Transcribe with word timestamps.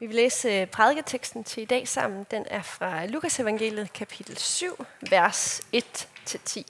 Vi 0.00 0.06
vil 0.06 0.16
læse 0.16 0.48
øh, 0.48 0.66
prædiketeksten 0.66 1.44
til 1.44 1.62
i 1.62 1.66
dag 1.66 1.88
sammen. 1.88 2.26
Den 2.30 2.46
er 2.50 2.62
fra 2.62 3.06
Lukas 3.06 3.40
evangeliet 3.40 3.92
kapitel 3.92 4.38
7, 4.38 4.86
vers 5.10 5.60
1-10. 5.74 6.62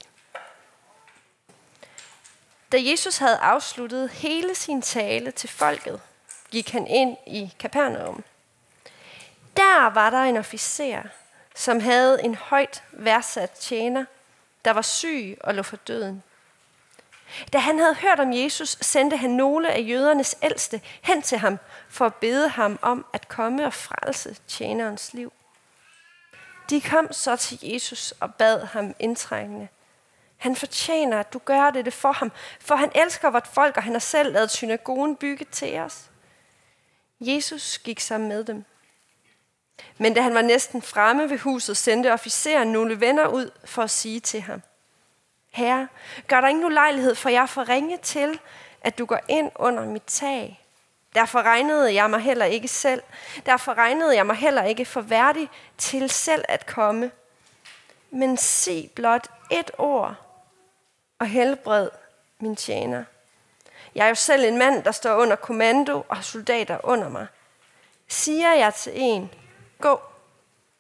Da 2.72 2.78
Jesus 2.80 3.18
havde 3.18 3.36
afsluttet 3.36 4.10
hele 4.10 4.54
sin 4.54 4.82
tale 4.82 5.30
til 5.30 5.48
folket, 5.48 6.00
gik 6.50 6.70
han 6.70 6.86
ind 6.86 7.16
i 7.26 7.54
Kapernaum. 7.58 8.24
Der 9.56 9.90
var 9.90 10.10
der 10.10 10.22
en 10.22 10.36
officer, 10.36 11.02
som 11.54 11.80
havde 11.80 12.22
en 12.24 12.34
højt 12.34 12.82
værdsat 12.92 13.50
tjener, 13.50 14.04
der 14.64 14.70
var 14.70 14.82
syg 14.82 15.38
og 15.40 15.54
lå 15.54 15.62
for 15.62 15.76
døden. 15.76 16.22
Da 17.52 17.58
han 17.58 17.78
havde 17.78 17.94
hørt 17.94 18.20
om 18.20 18.32
Jesus, 18.32 18.78
sendte 18.80 19.16
han 19.16 19.30
nogle 19.30 19.72
af 19.72 19.84
jødernes 19.88 20.36
ældste 20.42 20.80
hen 21.02 21.22
til 21.22 21.38
ham 21.38 21.58
for 21.88 22.06
at 22.06 22.14
bede 22.14 22.48
ham 22.48 22.78
om 22.82 23.06
at 23.12 23.28
komme 23.28 23.66
og 23.66 23.72
frelse 23.72 24.36
tjenerens 24.48 25.14
liv. 25.14 25.32
De 26.70 26.80
kom 26.80 27.12
så 27.12 27.36
til 27.36 27.58
Jesus 27.62 28.12
og 28.20 28.34
bad 28.34 28.64
ham 28.64 28.94
indtrængende. 28.98 29.68
Han 30.36 30.56
fortjener, 30.56 31.20
at 31.20 31.32
du 31.32 31.38
gør 31.44 31.70
det 31.70 31.94
for 31.94 32.12
ham, 32.12 32.32
for 32.60 32.76
han 32.76 32.90
elsker 32.94 33.30
vort 33.30 33.46
folk, 33.46 33.76
og 33.76 33.82
han 33.82 33.92
har 33.92 34.00
selv 34.00 34.32
lavet 34.32 34.50
synagogen 34.50 35.16
bygge 35.16 35.44
til 35.44 35.78
os. 35.78 36.10
Jesus 37.20 37.78
gik 37.78 38.00
sammen 38.00 38.28
med 38.28 38.44
dem. 38.44 38.64
Men 39.98 40.14
da 40.14 40.20
han 40.20 40.34
var 40.34 40.42
næsten 40.42 40.82
fremme 40.82 41.30
ved 41.30 41.38
huset, 41.38 41.76
sendte 41.76 42.12
officeren 42.12 42.72
nogle 42.72 43.00
venner 43.00 43.26
ud 43.26 43.50
for 43.64 43.82
at 43.82 43.90
sige 43.90 44.20
til 44.20 44.40
ham, 44.40 44.62
Herre, 45.50 45.88
gør 46.26 46.40
der 46.40 46.48
ingen 46.48 46.64
ulejlighed 46.64 47.14
for 47.14 47.28
jeg 47.28 47.48
får 47.48 47.68
ringe 47.68 47.96
til, 47.96 48.40
at 48.80 48.98
du 48.98 49.04
går 49.04 49.20
ind 49.28 49.50
under 49.56 49.84
mit 49.84 50.02
tag. 50.06 50.64
Derfor 51.14 51.42
regnede 51.42 51.94
jeg 51.94 52.10
mig 52.10 52.20
heller 52.20 52.44
ikke 52.44 52.68
selv. 52.68 53.02
Derfor 53.46 53.74
regnede 53.74 54.16
jeg 54.16 54.26
mig 54.26 54.36
heller 54.36 54.62
ikke 54.62 54.84
for 54.84 55.00
værdig 55.00 55.48
til 55.78 56.10
selv 56.10 56.44
at 56.48 56.66
komme. 56.66 57.10
Men 58.10 58.36
sig 58.36 58.90
blot 58.94 59.30
et 59.50 59.70
ord 59.78 60.14
og 61.18 61.26
helbred 61.26 61.90
min 62.38 62.56
tjener. 62.56 63.04
Jeg 63.94 64.04
er 64.04 64.08
jo 64.08 64.14
selv 64.14 64.44
en 64.44 64.58
mand, 64.58 64.84
der 64.84 64.92
står 64.92 65.14
under 65.14 65.36
kommando 65.36 66.04
og 66.08 66.16
har 66.16 66.22
soldater 66.22 66.78
under 66.82 67.08
mig. 67.08 67.26
Siger 68.08 68.54
jeg 68.54 68.74
til 68.74 68.92
en, 68.94 69.30
gå, 69.80 70.00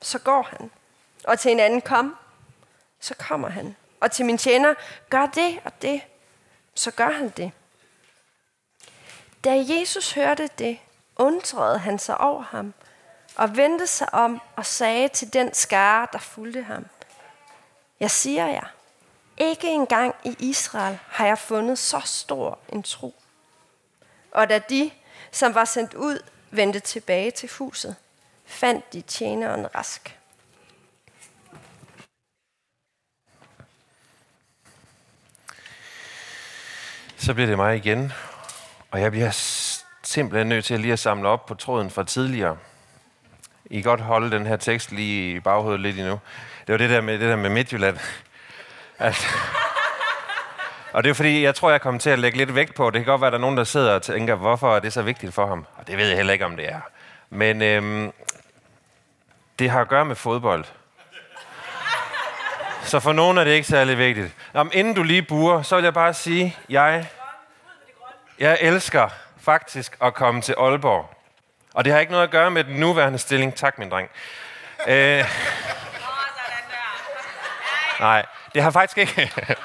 så 0.02 0.18
går 0.18 0.42
han. 0.42 0.70
Og 1.24 1.38
til 1.38 1.52
en 1.52 1.60
anden, 1.60 1.80
kom, 1.80 2.16
så 3.00 3.14
kommer 3.14 3.48
han. 3.48 3.76
Og 4.00 4.12
til 4.12 4.26
min 4.26 4.38
tjener, 4.38 4.74
gør 5.10 5.26
det 5.26 5.60
og 5.64 5.72
det, 5.82 6.00
så 6.74 6.90
gør 6.90 7.10
han 7.10 7.28
det. 7.28 7.52
Da 9.44 9.64
Jesus 9.68 10.12
hørte 10.12 10.48
det, 10.58 10.78
undrede 11.16 11.78
han 11.78 11.98
sig 11.98 12.18
over 12.18 12.42
ham 12.42 12.74
og 13.36 13.56
vendte 13.56 13.86
sig 13.86 14.14
om 14.14 14.40
og 14.56 14.66
sagde 14.66 15.08
til 15.08 15.32
den 15.32 15.54
skare, 15.54 16.08
der 16.12 16.18
fulgte 16.18 16.62
ham. 16.62 16.86
Jeg 18.00 18.10
siger 18.10 18.46
jer, 18.46 18.74
ikke 19.36 19.68
engang 19.68 20.14
i 20.24 20.36
Israel 20.38 20.98
har 21.08 21.26
jeg 21.26 21.38
fundet 21.38 21.78
så 21.78 22.00
stor 22.04 22.58
en 22.68 22.82
tro. 22.82 23.14
Og 24.30 24.48
da 24.48 24.58
de, 24.58 24.90
som 25.32 25.54
var 25.54 25.64
sendt 25.64 25.94
ud, 25.94 26.22
vendte 26.50 26.80
tilbage 26.80 27.30
til 27.30 27.48
huset, 27.48 27.96
fandt 28.46 28.92
de 28.92 29.00
tjeneren 29.00 29.74
rask. 29.74 30.17
Så 37.20 37.34
bliver 37.34 37.46
det 37.46 37.56
mig 37.56 37.76
igen, 37.76 38.12
og 38.90 39.00
jeg 39.00 39.10
bliver 39.10 39.30
simpelthen 40.02 40.48
nødt 40.48 40.64
til 40.64 40.74
at 40.74 40.80
lige 40.80 40.92
at 40.92 40.98
samle 40.98 41.28
op 41.28 41.46
på 41.46 41.54
tråden 41.54 41.90
fra 41.90 42.04
tidligere. 42.04 42.56
I 43.64 43.74
kan 43.74 43.82
godt 43.82 44.00
holde 44.00 44.30
den 44.30 44.46
her 44.46 44.56
tekst 44.56 44.92
lige 44.92 45.34
i 45.34 45.40
baghovedet 45.40 45.80
lidt 45.80 45.98
endnu. 45.98 46.20
Det 46.66 46.72
var 46.72 46.76
det 46.76 46.90
der 46.90 47.00
med, 47.00 47.18
det 47.18 47.28
der 47.28 47.36
med 47.36 47.50
Midtjylland. 47.50 47.98
At, 48.98 49.26
og 50.92 51.04
det 51.04 51.10
er 51.10 51.14
fordi, 51.14 51.42
jeg 51.42 51.54
tror, 51.54 51.70
jeg 51.70 51.80
kommer 51.80 52.00
til 52.00 52.10
at 52.10 52.18
lægge 52.18 52.38
lidt 52.38 52.54
vægt 52.54 52.74
på. 52.74 52.90
Det 52.90 53.00
kan 53.00 53.06
godt 53.06 53.20
være, 53.20 53.28
at 53.28 53.32
der 53.32 53.38
er 53.38 53.40
nogen, 53.40 53.56
der 53.56 53.64
sidder 53.64 53.94
og 53.94 54.02
tænker, 54.02 54.34
hvorfor 54.34 54.76
er 54.76 54.80
det 54.80 54.92
så 54.92 55.02
vigtigt 55.02 55.34
for 55.34 55.46
ham? 55.46 55.66
Og 55.76 55.86
det 55.86 55.96
ved 55.96 56.08
jeg 56.08 56.16
heller 56.16 56.32
ikke, 56.32 56.44
om 56.44 56.56
det 56.56 56.68
er. 56.68 56.80
Men 57.30 57.62
øhm, 57.62 58.12
det 59.58 59.70
har 59.70 59.80
at 59.80 59.88
gøre 59.88 60.04
med 60.04 60.16
fodbold. 60.16 60.64
Så 62.82 63.00
for 63.00 63.12
nogen 63.12 63.38
er 63.38 63.44
det 63.44 63.50
ikke 63.50 63.68
særlig 63.68 63.98
vigtigt. 63.98 64.34
Om 64.54 64.70
inden 64.74 64.94
du 64.94 65.02
lige 65.02 65.22
burer, 65.22 65.62
så 65.62 65.76
vil 65.76 65.84
jeg 65.84 65.94
bare 65.94 66.14
sige, 66.14 66.56
jeg, 66.68 67.06
jeg 68.40 68.58
elsker 68.60 69.08
faktisk 69.40 69.96
at 70.02 70.14
komme 70.14 70.40
til 70.40 70.54
Aalborg. 70.58 71.14
Og 71.74 71.84
det 71.84 71.92
har 71.92 72.00
ikke 72.00 72.12
noget 72.12 72.24
at 72.24 72.30
gøre 72.30 72.50
med 72.50 72.64
den 72.64 72.76
nuværende 72.76 73.18
stilling. 73.18 73.54
Tak, 73.54 73.78
min 73.78 73.90
dreng. 73.90 74.10
Øh, 74.88 75.24
nej, 78.00 78.26
det 78.54 78.62
har 78.62 78.70
faktisk 78.70 78.98
ikke... 78.98 79.32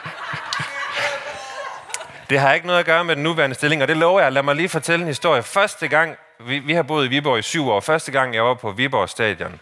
det 2.29 2.39
har 2.39 2.53
ikke 2.53 2.67
noget 2.67 2.79
at 2.79 2.85
gøre 2.85 3.03
med 3.03 3.15
den 3.15 3.23
nuværende 3.23 3.55
stilling, 3.55 3.81
og 3.81 3.87
det 3.87 3.97
lover 3.97 4.21
jeg. 4.21 4.31
Lad 4.31 4.43
mig 4.43 4.55
lige 4.55 4.69
fortælle 4.69 5.03
en 5.03 5.07
historie. 5.07 5.43
Første 5.43 5.87
gang, 5.87 6.17
vi, 6.39 6.59
vi 6.59 6.73
har 6.73 6.83
boet 6.83 7.05
i 7.05 7.09
Viborg 7.09 7.39
i 7.39 7.41
syv 7.41 7.69
år. 7.69 7.79
Første 7.79 8.11
gang, 8.11 8.35
jeg 8.35 8.43
var 8.43 8.53
på 8.53 8.71
Viborg 8.71 9.09
Stadion, 9.09 9.59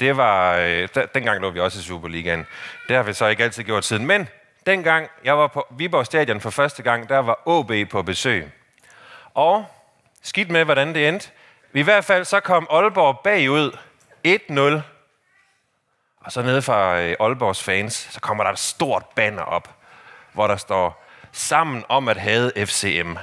det 0.00 0.16
var, 0.16 0.56
øh, 0.56 0.88
dengang 1.14 1.40
lå 1.40 1.50
vi 1.50 1.60
også 1.60 1.78
i 1.78 1.82
Superligaen. 1.82 2.46
Det 2.88 2.96
har 2.96 3.02
vi 3.02 3.12
så 3.12 3.26
ikke 3.26 3.44
altid 3.44 3.62
gjort 3.64 3.84
siden. 3.84 4.06
Men 4.06 4.28
dengang 4.68 5.10
jeg 5.24 5.38
var 5.38 5.46
på 5.46 5.66
Viborg 5.70 6.06
Stadion 6.06 6.40
for 6.40 6.50
første 6.50 6.82
gang, 6.82 7.08
der 7.08 7.18
var 7.18 7.38
OB 7.46 7.72
på 7.90 8.02
besøg. 8.02 8.52
Og 9.34 9.66
skidt 10.22 10.50
med, 10.50 10.64
hvordan 10.64 10.94
det 10.94 11.08
endte. 11.08 11.30
I 11.74 11.82
hvert 11.82 12.04
fald 12.04 12.24
så 12.24 12.40
kom 12.40 12.66
Aalborg 12.70 13.20
bagud 13.24 13.78
1-0. 14.26 14.80
Og 16.20 16.32
så 16.32 16.42
nede 16.42 16.62
fra 16.62 17.00
øh, 17.00 17.16
Aalborgs 17.20 17.62
fans, 17.62 18.08
så 18.10 18.20
kommer 18.20 18.44
der 18.44 18.50
et 18.50 18.58
stort 18.58 19.04
banner 19.14 19.42
op, 19.42 19.76
hvor 20.32 20.46
der 20.46 20.56
står, 20.56 21.04
sammen 21.32 21.84
om 21.88 22.08
at 22.08 22.16
have 22.16 22.66
FCM. 22.66 23.16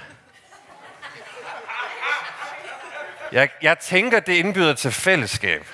Jeg, 3.32 3.50
jeg 3.62 3.80
tænker, 3.80 4.20
det 4.20 4.34
indbyder 4.34 4.74
til 4.74 4.92
fællesskab. 4.92 5.68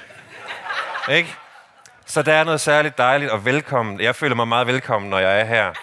Ikke? 1.10 1.36
Så 2.12 2.22
der 2.22 2.34
er 2.34 2.44
noget 2.44 2.62
særligt 2.62 2.98
dejligt 2.98 3.32
og 3.32 3.46
velkommen. 3.46 4.02
Jeg 4.02 4.16
føler 4.16 4.36
mig 4.36 4.48
meget 4.48 4.68
velkommen, 4.68 5.10
når 5.10 5.20
jeg 5.20 5.40
er 5.40 5.46
her 5.46 5.74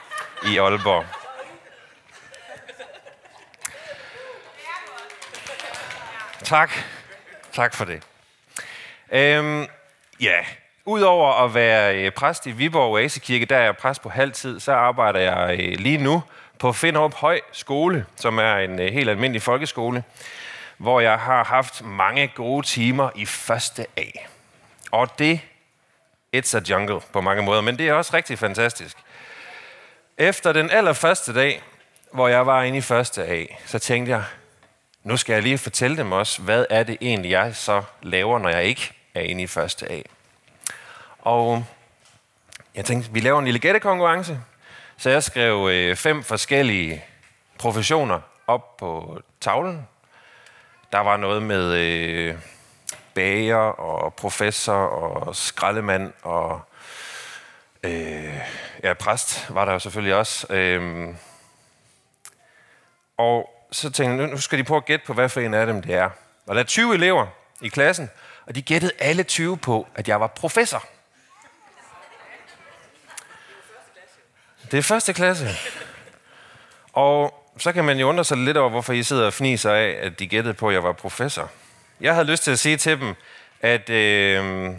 i 0.47 0.59
Aalborg. 0.59 1.05
Tak. 6.45 6.71
Tak 7.53 7.75
for 7.75 7.85
det. 7.85 8.03
Øhm, 9.13 9.67
ja, 10.21 10.37
udover 10.85 11.45
at 11.45 11.55
være 11.55 11.97
øh, 11.97 12.13
præst 12.13 12.47
i 12.47 12.51
Viborg 12.51 12.93
Oasekirke, 12.93 13.47
der 13.47 13.57
er 13.57 13.65
jeg 13.65 13.77
præst 13.77 14.03
på 14.03 14.09
halvtid, 14.09 14.61
så 14.61 14.73
arbejder 14.73 15.21
jeg 15.21 15.61
øh, 15.61 15.79
lige 15.79 15.99
nu 15.99 16.23
på 16.59 16.73
Finderup 16.73 17.15
Høj 17.15 17.41
Skole, 17.53 18.07
som 18.17 18.39
er 18.39 18.57
en 18.57 18.81
øh, 18.81 18.93
helt 18.93 19.11
almindelig 19.11 19.43
folkeskole, 19.43 20.05
hvor 20.77 21.01
jeg 21.01 21.19
har 21.19 21.45
haft 21.45 21.85
mange 21.85 22.33
gode 22.35 22.67
timer 22.67 23.11
i 23.15 23.27
første 23.27 23.87
A. 23.97 24.07
Og 24.91 25.19
det, 25.19 25.41
it's 26.37 26.57
a 26.57 26.61
jungle 26.69 27.01
på 27.13 27.21
mange 27.21 27.43
måder, 27.43 27.61
men 27.61 27.79
det 27.79 27.89
er 27.89 27.93
også 27.93 28.11
rigtig 28.15 28.39
fantastisk. 28.39 28.97
Efter 30.19 30.53
den 30.53 30.71
allerførste 30.71 31.35
dag, 31.35 31.63
hvor 32.13 32.29
jeg 32.29 32.47
var 32.47 32.63
inde 32.63 32.79
i 32.79 32.81
første 32.81 33.25
A, 33.25 33.45
så 33.67 33.79
tænkte 33.79 34.13
jeg, 34.13 34.25
nu 35.03 35.17
skal 35.17 35.33
jeg 35.33 35.43
lige 35.43 35.59
fortælle 35.59 35.97
dem 35.97 36.13
også, 36.13 36.43
hvad 36.43 36.67
er 36.71 36.83
det 36.83 36.97
egentlig, 37.01 37.31
jeg 37.31 37.57
så 37.57 37.83
laver, 38.03 38.39
når 38.39 38.49
jeg 38.49 38.65
ikke 38.65 38.93
er 39.15 39.21
inde 39.21 39.43
i 39.43 39.47
første 39.47 39.93
A. 39.93 40.03
Og 41.19 41.65
jeg 42.75 42.85
tænkte, 42.85 43.13
vi 43.13 43.21
laver 43.21 43.39
en 43.39 43.45
lille 43.45 43.61
gættekonkurrence, 43.61 44.41
så 44.97 45.11
jeg 45.11 45.23
skrev 45.23 45.69
øh, 45.71 45.97
fem 45.97 46.25
forskellige 46.25 47.05
professioner 47.59 48.21
op 48.47 48.77
på 48.77 49.21
tavlen. 49.41 49.89
Der 50.93 50.99
var 50.99 51.17
noget 51.17 51.43
med 51.43 51.75
øh, 51.75 52.35
bager 53.19 53.57
og 53.57 54.15
professor 54.15 54.73
og 54.73 55.37
skraldemand 55.37 56.13
og 56.23 56.61
øh, 57.83 58.35
ja, 58.83 58.95
præst 58.95 59.47
var 59.55 59.65
der 59.65 59.73
jo 59.73 59.79
selvfølgelig 59.79 60.15
også. 60.15 60.47
Øh, 60.53 61.09
og 63.17 63.51
så 63.73 63.91
tænkte 63.91 64.23
jeg, 64.23 64.31
nu 64.31 64.39
skal 64.39 64.59
de 64.59 64.65
prøve 64.65 64.77
at 64.77 64.85
gætte 64.85 65.07
på, 65.07 65.13
hvad 65.13 65.29
for 65.29 65.41
en 65.41 65.55
af 65.55 65.67
dem 65.67 65.83
det 65.83 65.95
er. 65.95 66.11
Og 66.47 66.55
der 66.55 66.61
er 66.61 66.65
20 66.65 66.95
elever 66.95 67.27
i 67.63 67.69
klassen, 67.69 68.11
og 68.47 68.55
de 68.55 68.63
gættede 68.63 68.93
alle 68.99 69.23
20 69.23 69.57
på, 69.57 69.87
at 69.95 70.09
jeg 70.09 70.21
var 70.21 70.27
professor. 70.27 70.85
Det 74.71 74.79
er 74.79 74.83
første 74.83 75.13
klasse. 75.13 75.49
Og 76.93 77.45
så 77.59 77.73
kan 77.73 77.85
man 77.85 77.99
jo 77.99 78.09
undre 78.09 78.25
sig 78.25 78.37
lidt 78.37 78.57
over, 78.57 78.71
hvorfor 78.71 78.93
I 78.93 79.03
sidder 79.03 79.27
og 79.27 79.33
fniser 79.33 79.73
af, 79.73 79.99
at 80.01 80.19
de 80.19 80.27
gættede 80.27 80.55
på, 80.55 80.69
at 80.69 80.75
jeg 80.75 80.83
var 80.83 80.93
professor. 80.93 81.51
Jeg 82.01 82.15
havde 82.15 82.27
lyst 82.31 82.43
til 82.43 82.51
at 82.51 82.59
sige 82.59 82.77
til 82.77 83.01
dem, 83.01 83.15
at 83.61 83.91
øh, 83.91 84.71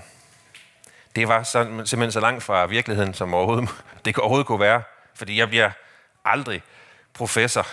det 1.15 1.27
var 1.27 1.43
så, 1.43 1.63
simpelthen 1.63 2.11
så 2.11 2.19
langt 2.19 2.43
fra 2.43 2.65
virkeligheden, 2.65 3.13
som 3.13 3.33
overhovedet, 3.33 3.69
det 4.05 4.17
overhovedet 4.17 4.47
kunne 4.47 4.59
være. 4.59 4.81
Fordi 5.15 5.39
jeg 5.39 5.49
bliver 5.49 5.71
aldrig 6.25 6.61
professor. 7.13 7.67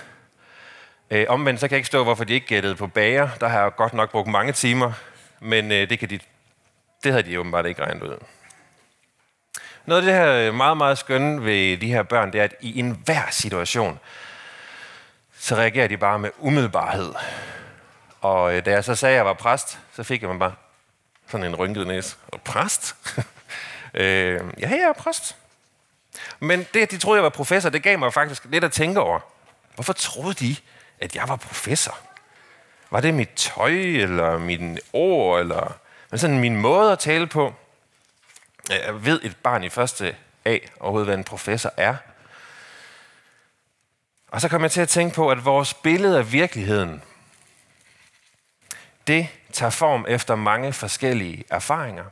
Øh, 1.10 1.26
omvendt 1.28 1.60
så 1.60 1.68
kan 1.68 1.72
jeg 1.74 1.78
ikke 1.78 1.86
stå, 1.86 2.04
hvorfor 2.04 2.24
de 2.24 2.34
ikke 2.34 2.46
gættede 2.46 2.74
på 2.74 2.86
bager. 2.86 3.28
Der 3.40 3.48
har 3.48 3.62
jeg 3.62 3.74
godt 3.76 3.94
nok 3.94 4.10
brugt 4.10 4.28
mange 4.28 4.52
timer 4.52 4.92
men 5.40 5.72
øh, 5.72 5.90
det, 5.90 5.98
kan 5.98 6.10
de, 6.10 6.18
det 7.04 7.12
havde 7.12 7.22
de 7.30 7.40
åbenbart 7.40 7.66
ikke 7.66 7.82
regnet 7.82 8.02
ud. 8.02 8.16
Noget 9.86 10.02
af 10.02 10.06
det 10.06 10.14
her 10.14 10.48
øh, 10.48 10.54
meget, 10.54 10.76
meget 10.76 10.98
skønne 10.98 11.44
ved 11.44 11.76
de 11.76 11.86
her 11.86 12.02
børn, 12.02 12.32
det 12.32 12.40
er, 12.40 12.44
at 12.44 12.54
i 12.60 12.78
enhver 12.78 13.30
situation, 13.30 13.98
så 15.38 15.54
reagerer 15.54 15.88
de 15.88 15.96
bare 15.96 16.18
med 16.18 16.30
umiddelbarhed. 16.38 17.14
Og 18.26 18.54
øh, 18.54 18.64
da 18.64 18.70
jeg 18.70 18.84
så 18.84 18.94
sagde, 18.94 19.12
at 19.12 19.16
jeg 19.16 19.26
var 19.26 19.32
præst, 19.32 19.78
så 19.92 20.02
fik 20.02 20.22
jeg 20.22 20.30
mig 20.30 20.38
bare 20.38 20.54
sådan 21.28 21.46
en 21.46 21.56
rynket 21.56 21.86
næse. 21.86 22.16
Og 22.28 22.40
præst? 22.40 22.96
øh, 23.94 24.40
ja, 24.58 24.68
jeg 24.70 24.80
er 24.80 24.92
præst. 24.92 25.36
Men 26.40 26.66
det, 26.74 26.80
at 26.80 26.90
de 26.90 26.98
troede, 26.98 27.16
jeg 27.16 27.24
var 27.24 27.30
professor, 27.30 27.70
det 27.70 27.82
gav 27.82 27.98
mig 27.98 28.12
faktisk 28.12 28.44
lidt 28.44 28.64
at 28.64 28.72
tænke 28.72 29.00
over. 29.00 29.20
Hvorfor 29.74 29.92
troede 29.92 30.34
de, 30.34 30.56
at 31.00 31.16
jeg 31.16 31.28
var 31.28 31.36
professor? 31.36 31.98
Var 32.90 33.00
det 33.00 33.14
mit 33.14 33.30
tøj, 33.36 33.70
eller 33.70 34.38
min 34.38 34.78
ord, 34.92 35.40
eller 35.40 35.78
sådan 36.14 36.38
min 36.38 36.56
måde 36.56 36.92
at 36.92 36.98
tale 36.98 37.26
på? 37.26 37.54
Jeg 38.68 39.04
ved 39.04 39.20
et 39.22 39.36
barn 39.36 39.64
i 39.64 39.68
første 39.68 40.16
A 40.44 40.58
overhovedet, 40.80 41.06
hvad 41.06 41.18
en 41.18 41.24
professor 41.24 41.72
er. 41.76 41.96
Og 44.28 44.40
så 44.40 44.48
kom 44.48 44.62
jeg 44.62 44.70
til 44.70 44.80
at 44.80 44.88
tænke 44.88 45.14
på, 45.14 45.30
at 45.30 45.44
vores 45.44 45.74
billede 45.74 46.18
af 46.18 46.32
virkeligheden, 46.32 47.02
det 49.06 49.28
tager 49.52 49.70
form 49.70 50.06
efter 50.08 50.34
mange 50.34 50.72
forskellige 50.72 51.44
erfaringer 51.50 52.04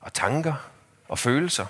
og 0.00 0.12
tanker 0.12 0.54
og 1.08 1.18
følelser. 1.18 1.66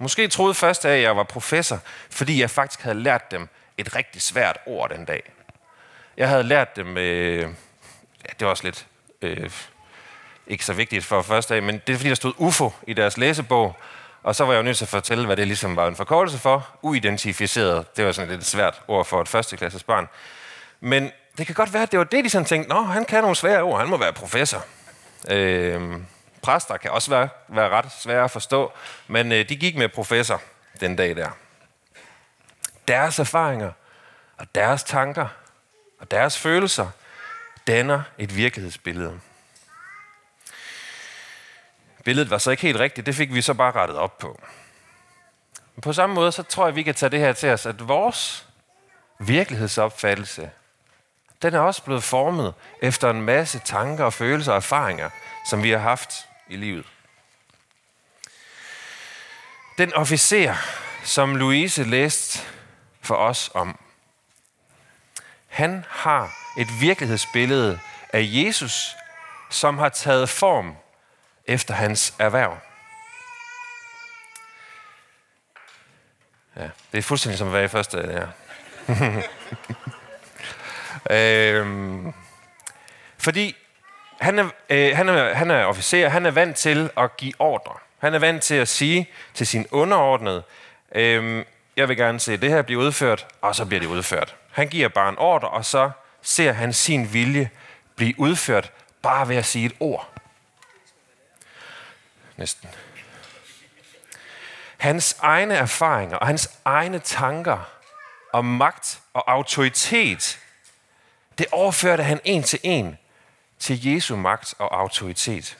Måske 0.00 0.28
troede 0.28 0.54
først, 0.54 0.84
at 0.84 1.02
jeg 1.02 1.16
var 1.16 1.22
professor, 1.22 1.78
fordi 2.10 2.40
jeg 2.40 2.50
faktisk 2.50 2.80
havde 2.80 3.02
lært 3.02 3.30
dem 3.30 3.48
et 3.78 3.96
rigtig 3.96 4.22
svært 4.22 4.58
ord 4.66 4.90
den 4.90 5.04
dag. 5.04 5.32
Jeg 6.16 6.28
havde 6.28 6.42
lært 6.42 6.76
dem, 6.76 6.96
øh, 6.96 7.40
ja, 8.24 8.32
det 8.38 8.44
var 8.44 8.50
også 8.50 8.64
lidt 8.64 8.86
øh, 9.22 9.50
ikke 10.46 10.64
så 10.64 10.72
vigtigt 10.72 11.04
for 11.04 11.22
første 11.22 11.54
dag, 11.54 11.62
men 11.62 11.80
det 11.86 11.92
er 11.92 11.96
fordi, 11.96 12.08
der 12.08 12.14
stod 12.14 12.32
UFO 12.36 12.72
i 12.86 12.92
deres 12.92 13.18
læsebog, 13.18 13.76
og 14.22 14.34
så 14.34 14.44
var 14.44 14.52
jeg 14.52 14.58
jo 14.58 14.62
nødt 14.62 14.76
til 14.76 14.84
at 14.84 14.88
fortælle, 14.88 15.26
hvad 15.26 15.36
det 15.36 15.46
ligesom 15.46 15.76
var 15.76 15.88
en 15.88 15.96
forkortelse 15.96 16.38
for. 16.38 16.68
Uidentificeret, 16.82 17.96
det 17.96 18.06
var 18.06 18.12
sådan 18.12 18.30
et 18.30 18.36
lidt 18.36 18.46
svært 18.46 18.82
ord 18.88 19.04
for 19.04 19.20
et 19.20 19.28
førsteklasses 19.28 19.82
barn. 19.82 20.08
Men 20.80 21.10
det 21.38 21.46
kan 21.46 21.54
godt 21.54 21.72
være, 21.72 21.82
at 21.82 21.90
det 21.90 21.98
var 21.98 22.04
det, 22.04 22.24
de 22.24 22.30
sådan 22.30 22.46
tænkte, 22.46 22.68
nå, 22.68 22.82
han 22.82 23.04
kan 23.04 23.20
nogle 23.22 23.36
svære 23.36 23.62
ord, 23.62 23.78
han 23.78 23.88
må 23.88 23.96
være 23.96 24.12
professor. 24.12 24.64
Øh, 25.30 26.00
præster 26.42 26.76
kan 26.76 26.90
også 26.90 27.10
være, 27.10 27.28
være 27.48 27.68
ret 27.68 27.92
svære 27.92 28.24
at 28.24 28.30
forstå, 28.30 28.72
men 29.06 29.32
øh, 29.32 29.48
de 29.48 29.56
gik 29.56 29.76
med 29.76 29.88
professor 29.88 30.42
den 30.80 30.96
dag 30.96 31.16
der. 31.16 31.30
Deres 32.88 33.18
erfaringer 33.18 33.72
og 34.36 34.54
deres 34.54 34.84
tanker 34.84 35.28
og 36.00 36.10
deres 36.10 36.38
følelser 36.38 36.90
danner 37.66 38.02
et 38.18 38.36
virkelighedsbillede. 38.36 39.20
Billedet 42.04 42.30
var 42.30 42.38
så 42.38 42.50
ikke 42.50 42.62
helt 42.62 42.78
rigtigt, 42.78 43.06
det 43.06 43.14
fik 43.14 43.34
vi 43.34 43.42
så 43.42 43.54
bare 43.54 43.72
rettet 43.72 43.96
op 43.96 44.18
på. 44.18 44.40
Men 45.74 45.82
på 45.82 45.92
samme 45.92 46.14
måde, 46.14 46.32
så 46.32 46.42
tror 46.42 46.66
jeg, 46.66 46.76
vi 46.76 46.82
kan 46.82 46.94
tage 46.94 47.10
det 47.10 47.18
her 47.18 47.32
til 47.32 47.48
os, 47.48 47.66
at 47.66 47.88
vores 47.88 48.46
virkelighedsopfattelse, 49.18 50.50
den 51.42 51.54
er 51.54 51.60
også 51.60 51.82
blevet 51.82 52.04
formet 52.04 52.54
efter 52.82 53.10
en 53.10 53.22
masse 53.22 53.58
tanker 53.58 54.04
og 54.04 54.12
følelser 54.12 54.52
og 54.52 54.56
erfaringer, 54.56 55.10
som 55.46 55.62
vi 55.62 55.70
har 55.70 55.78
haft 55.78 56.26
i 56.48 56.56
livet. 56.56 56.86
Den 59.78 59.94
officer, 59.94 60.54
som 61.04 61.36
Louise 61.36 61.84
læste 61.84 62.40
for 63.00 63.14
os 63.14 63.50
om, 63.54 63.78
han 65.48 65.84
har 65.88 66.32
et 66.58 66.68
virkelighedsbillede 66.80 67.80
af 68.12 68.20
Jesus, 68.22 68.96
som 69.50 69.78
har 69.78 69.88
taget 69.88 70.28
form 70.28 70.76
efter 71.46 71.74
hans 71.74 72.14
erhverv. 72.18 72.58
Ja, 76.56 76.70
det 76.92 76.98
er 76.98 77.02
fuldstændig 77.02 77.38
som 77.38 77.46
at 77.46 77.52
være 77.52 77.64
i 77.64 77.68
første 77.68 77.98
ja. 77.98 78.26
øhm, 81.10 82.12
fordi 83.18 83.56
han 84.20 84.38
er, 84.38 84.48
øh, 84.70 84.96
han, 84.96 85.08
er, 85.08 85.34
han 85.34 85.50
er 85.50 85.64
officer, 85.64 86.08
han 86.08 86.26
er 86.26 86.30
vant 86.30 86.56
til 86.56 86.90
at 86.96 87.16
give 87.16 87.32
ordre. 87.38 87.74
Han 87.98 88.14
er 88.14 88.18
vant 88.18 88.42
til 88.42 88.54
at 88.54 88.68
sige 88.68 89.10
til 89.34 89.46
sin 89.46 89.66
underordnede, 89.70 90.42
øh, 90.94 91.44
jeg 91.76 91.88
vil 91.88 91.96
gerne 91.96 92.20
se 92.20 92.36
det 92.36 92.50
her 92.50 92.62
blive 92.62 92.78
udført, 92.78 93.26
og 93.40 93.54
så 93.54 93.64
bliver 93.64 93.80
det 93.80 93.86
udført. 93.86 94.36
Han 94.50 94.68
giver 94.68 94.88
bare 94.88 95.08
en 95.08 95.18
ordre, 95.18 95.48
og 95.48 95.64
så 95.64 95.90
ser 96.22 96.52
han 96.52 96.72
sin 96.72 97.12
vilje 97.12 97.50
blive 97.96 98.14
udført 98.18 98.72
bare 99.02 99.28
ved 99.28 99.36
at 99.36 99.44
sige 99.44 99.66
et 99.66 99.76
ord. 99.80 100.08
Næsten. 102.36 102.68
Hans 104.76 105.16
egne 105.20 105.54
erfaringer 105.54 106.16
og 106.16 106.26
hans 106.26 106.50
egne 106.64 106.98
tanker 106.98 107.68
om 108.32 108.44
magt 108.44 109.00
og 109.14 109.32
autoritet, 109.32 110.38
det 111.40 111.48
overførte 111.52 112.02
han 112.02 112.20
en 112.24 112.42
til 112.42 112.58
en 112.62 112.98
til 113.58 113.86
Jesu 113.86 114.16
magt 114.16 114.54
og 114.58 114.80
autoritet. 114.80 115.58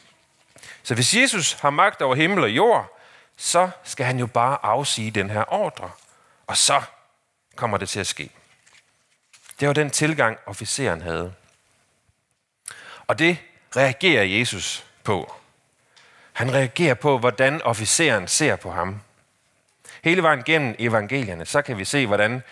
Så 0.83 0.95
hvis 0.95 1.17
Jesus 1.17 1.53
har 1.53 1.71
magt 1.71 2.03
over 2.03 2.15
himmel 2.15 2.45
og 2.45 2.51
jord, 2.51 2.99
så 3.37 3.71
skal 3.85 4.07
han 4.07 4.19
jo 4.19 4.27
bare 4.27 4.59
afsige 4.63 5.11
den 5.11 5.31
her 5.31 5.53
ordre. 5.53 5.91
Og 6.47 6.57
så 6.57 6.83
kommer 7.57 7.79
det 7.79 7.89
til 7.89 8.01
at 8.01 8.07
ske. 8.07 8.31
Det 9.61 9.69
var 9.69 9.75
den 9.75 9.91
tilgang, 9.91 10.39
officeren 10.47 11.03
havde. 11.03 11.35
Og 13.07 13.19
det 13.19 13.39
reagerer 13.77 14.25
Jesus 14.25 14.87
på. 15.05 15.35
Han 16.33 16.55
reagerer 16.55 16.95
på, 16.95 17.19
hvordan 17.19 17.63
officeren 17.63 18.29
ser 18.29 18.57
på 18.57 18.71
ham. 18.71 19.01
Hele 20.05 20.23
vejen 20.23 20.43
gennem 20.43 20.75
evangelierne, 20.79 21.47
så 21.47 21.63
kan 21.63 21.79
vi 21.79 21.85
se, 21.85 22.07
hvordan 22.07 22.43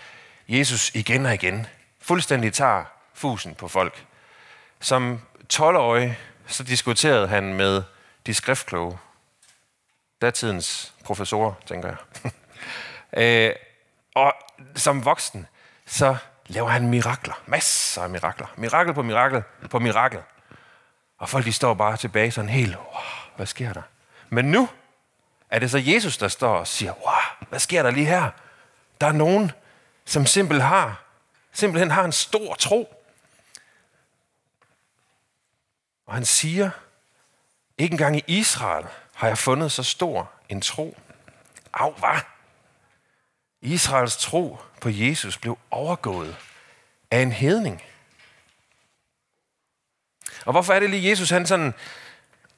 Jesus 0.48 0.90
igen 0.94 1.26
og 1.26 1.34
igen 1.34 1.66
fuldstændig 2.00 2.52
tager 2.52 2.97
fusen 3.18 3.54
på 3.54 3.68
folk. 3.68 4.06
Som 4.80 5.20
12-årig, 5.54 6.18
så 6.46 6.62
diskuterede 6.62 7.28
han 7.28 7.54
med 7.54 7.82
de 8.26 8.34
skriftkloge. 8.34 8.98
Datidens 10.22 10.94
professorer, 11.04 11.52
tænker 11.66 11.88
jeg. 11.88 12.32
øh, 13.48 13.54
og 14.14 14.34
som 14.74 15.04
voksen, 15.04 15.46
så 15.86 16.16
laver 16.46 16.68
han 16.68 16.88
mirakler. 16.88 17.34
Masser 17.46 18.02
af 18.02 18.10
mirakler. 18.10 18.46
Mirakel 18.56 18.94
på 18.94 19.02
mirakel 19.02 19.42
på 19.70 19.78
mirakel. 19.78 20.20
Og 21.18 21.28
folk 21.28 21.44
de 21.44 21.52
står 21.52 21.74
bare 21.74 21.96
tilbage 21.96 22.30
sådan 22.30 22.50
helt, 22.50 22.76
wow, 22.76 23.02
hvad 23.36 23.46
sker 23.46 23.72
der? 23.72 23.82
Men 24.28 24.44
nu 24.44 24.68
er 25.50 25.58
det 25.58 25.70
så 25.70 25.78
Jesus, 25.78 26.16
der 26.16 26.28
står 26.28 26.56
og 26.56 26.66
siger, 26.66 26.92
wow, 26.92 27.48
hvad 27.48 27.58
sker 27.58 27.82
der 27.82 27.90
lige 27.90 28.06
her? 28.06 28.30
Der 29.00 29.06
er 29.06 29.12
nogen, 29.12 29.52
som 30.04 30.26
simpelthen 30.26 30.68
har, 30.68 31.02
simpelthen 31.52 31.90
har 31.90 32.04
en 32.04 32.12
stor 32.12 32.54
tro. 32.54 32.97
Og 36.08 36.14
han 36.14 36.24
siger, 36.24 36.70
ikke 37.78 37.92
engang 37.92 38.16
i 38.16 38.24
Israel 38.26 38.86
har 39.14 39.28
jeg 39.28 39.38
fundet 39.38 39.72
så 39.72 39.82
stor 39.82 40.30
en 40.48 40.60
tro. 40.60 40.96
Au, 41.72 41.92
hvad? 41.92 42.20
Israels 43.62 44.16
tro 44.16 44.58
på 44.80 44.88
Jesus 44.88 45.38
blev 45.38 45.58
overgået 45.70 46.36
af 47.10 47.18
en 47.18 47.32
hedning. 47.32 47.82
Og 50.46 50.52
hvorfor 50.52 50.72
er 50.72 50.80
det 50.80 50.90
lige 50.90 51.10
Jesus, 51.10 51.30
han 51.30 51.46
sådan, 51.46 51.74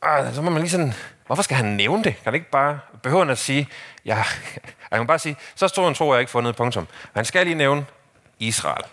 ah, 0.03 0.35
så 0.35 0.43
må 0.43 0.51
man 0.51 0.63
lige 0.63 0.71
sådan, 0.71 0.95
hvorfor 1.27 1.43
skal 1.43 1.57
han 1.57 1.67
nævne 1.67 2.05
det? 2.05 2.15
Kan 2.15 2.25
han 2.25 2.35
ikke 2.35 2.51
bare, 2.51 2.81
behøve 3.03 3.31
at 3.31 3.39
sige, 3.39 3.69
ja, 4.05 4.25
jeg 4.91 4.99
kan 4.99 5.07
bare 5.07 5.19
sige, 5.19 5.37
så 5.55 5.69
stor 5.69 5.89
en 5.89 5.95
tro 5.95 6.13
jeg 6.13 6.21
ikke 6.21 6.33
fundet, 6.33 6.57
punktum. 6.57 6.83
Men 6.83 7.13
han 7.15 7.25
skal 7.25 7.47
lige 7.47 7.57
nævne 7.57 7.87
Israel. 8.39 8.85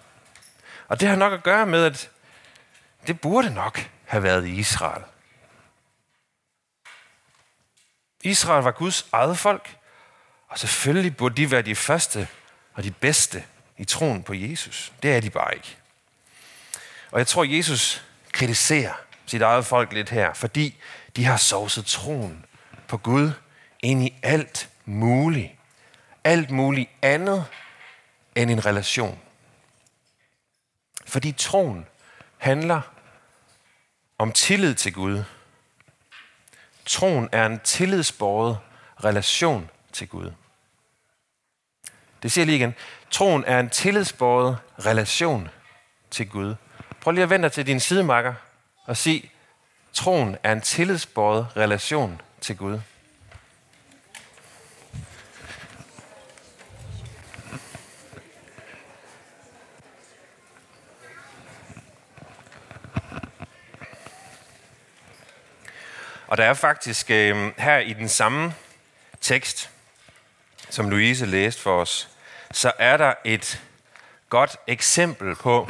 Og 0.87 0.99
det 0.99 1.09
har 1.09 1.15
nok 1.15 1.33
at 1.33 1.43
gøre 1.43 1.65
med, 1.65 1.85
at 1.85 2.09
det 3.07 3.21
burde 3.21 3.53
nok 3.53 3.89
have 4.07 4.23
været 4.23 4.45
i 4.45 4.55
Israel. 4.55 5.03
Israel 8.23 8.63
var 8.63 8.71
Guds 8.71 9.07
eget 9.11 9.37
folk, 9.37 9.77
og 10.47 10.59
selvfølgelig 10.59 11.17
burde 11.17 11.35
de 11.35 11.51
være 11.51 11.61
de 11.61 11.75
første 11.75 12.27
og 12.73 12.83
de 12.83 12.91
bedste 12.91 13.43
i 13.77 13.85
troen 13.85 14.23
på 14.23 14.33
Jesus. 14.33 14.93
Det 15.03 15.15
er 15.15 15.19
de 15.19 15.29
bare 15.29 15.55
ikke. 15.55 15.77
Og 17.11 17.19
jeg 17.19 17.27
tror, 17.27 17.43
Jesus 17.43 18.03
kritiserer 18.31 18.93
sit 19.25 19.41
eget 19.41 19.65
folk 19.65 19.93
lidt 19.93 20.09
her, 20.09 20.33
fordi 20.33 20.77
de 21.15 21.25
har 21.25 21.37
sovset 21.37 21.85
troen 21.85 22.45
på 22.87 22.97
Gud 22.97 23.31
ind 23.79 24.03
i 24.03 24.19
alt 24.23 24.69
muligt. 24.85 25.51
Alt 26.23 26.51
muligt 26.51 26.89
andet 27.01 27.45
end 28.35 28.51
en 28.51 28.65
relation. 28.65 29.19
Fordi 31.05 31.31
troen 31.31 31.85
handler 32.37 32.81
om 34.17 34.31
tillid 34.31 34.75
til 34.75 34.93
Gud. 34.93 35.23
Troen 36.85 37.29
er 37.31 37.45
en 37.45 37.59
tillidsbåret 37.59 38.57
relation 39.03 39.69
til 39.93 40.07
Gud. 40.07 40.31
Det 42.23 42.31
siger 42.31 42.43
jeg 42.43 42.45
lige 42.45 42.57
igen. 42.57 42.75
Troen 43.11 43.43
er 43.47 43.59
en 43.59 43.69
tillidsbåret 43.69 44.57
relation 44.85 45.49
til 46.11 46.29
Gud. 46.29 46.55
Prøv 47.01 47.11
lige 47.11 47.23
at 47.23 47.29
vende 47.29 47.43
dig 47.43 47.51
til 47.51 47.67
din 47.67 47.79
sidemarker 47.79 48.33
og 48.85 48.97
sig, 48.97 49.31
troen 49.93 50.37
er 50.43 50.51
en 50.51 50.61
tillidsbåret 50.61 51.47
relation 51.57 52.21
til 52.41 52.57
Gud. 52.57 52.79
Og 66.27 66.37
der 66.37 66.43
er 66.43 66.53
faktisk 66.53 67.11
øh, 67.11 67.51
her 67.57 67.77
i 67.77 67.93
den 67.93 68.09
samme 68.09 68.53
tekst, 69.21 69.69
som 70.69 70.89
Louise 70.89 71.25
læste 71.25 71.61
for 71.61 71.81
os, 71.81 72.09
så 72.51 72.71
er 72.79 72.97
der 72.97 73.13
et 73.25 73.61
godt 74.29 74.57
eksempel 74.67 75.35
på 75.35 75.69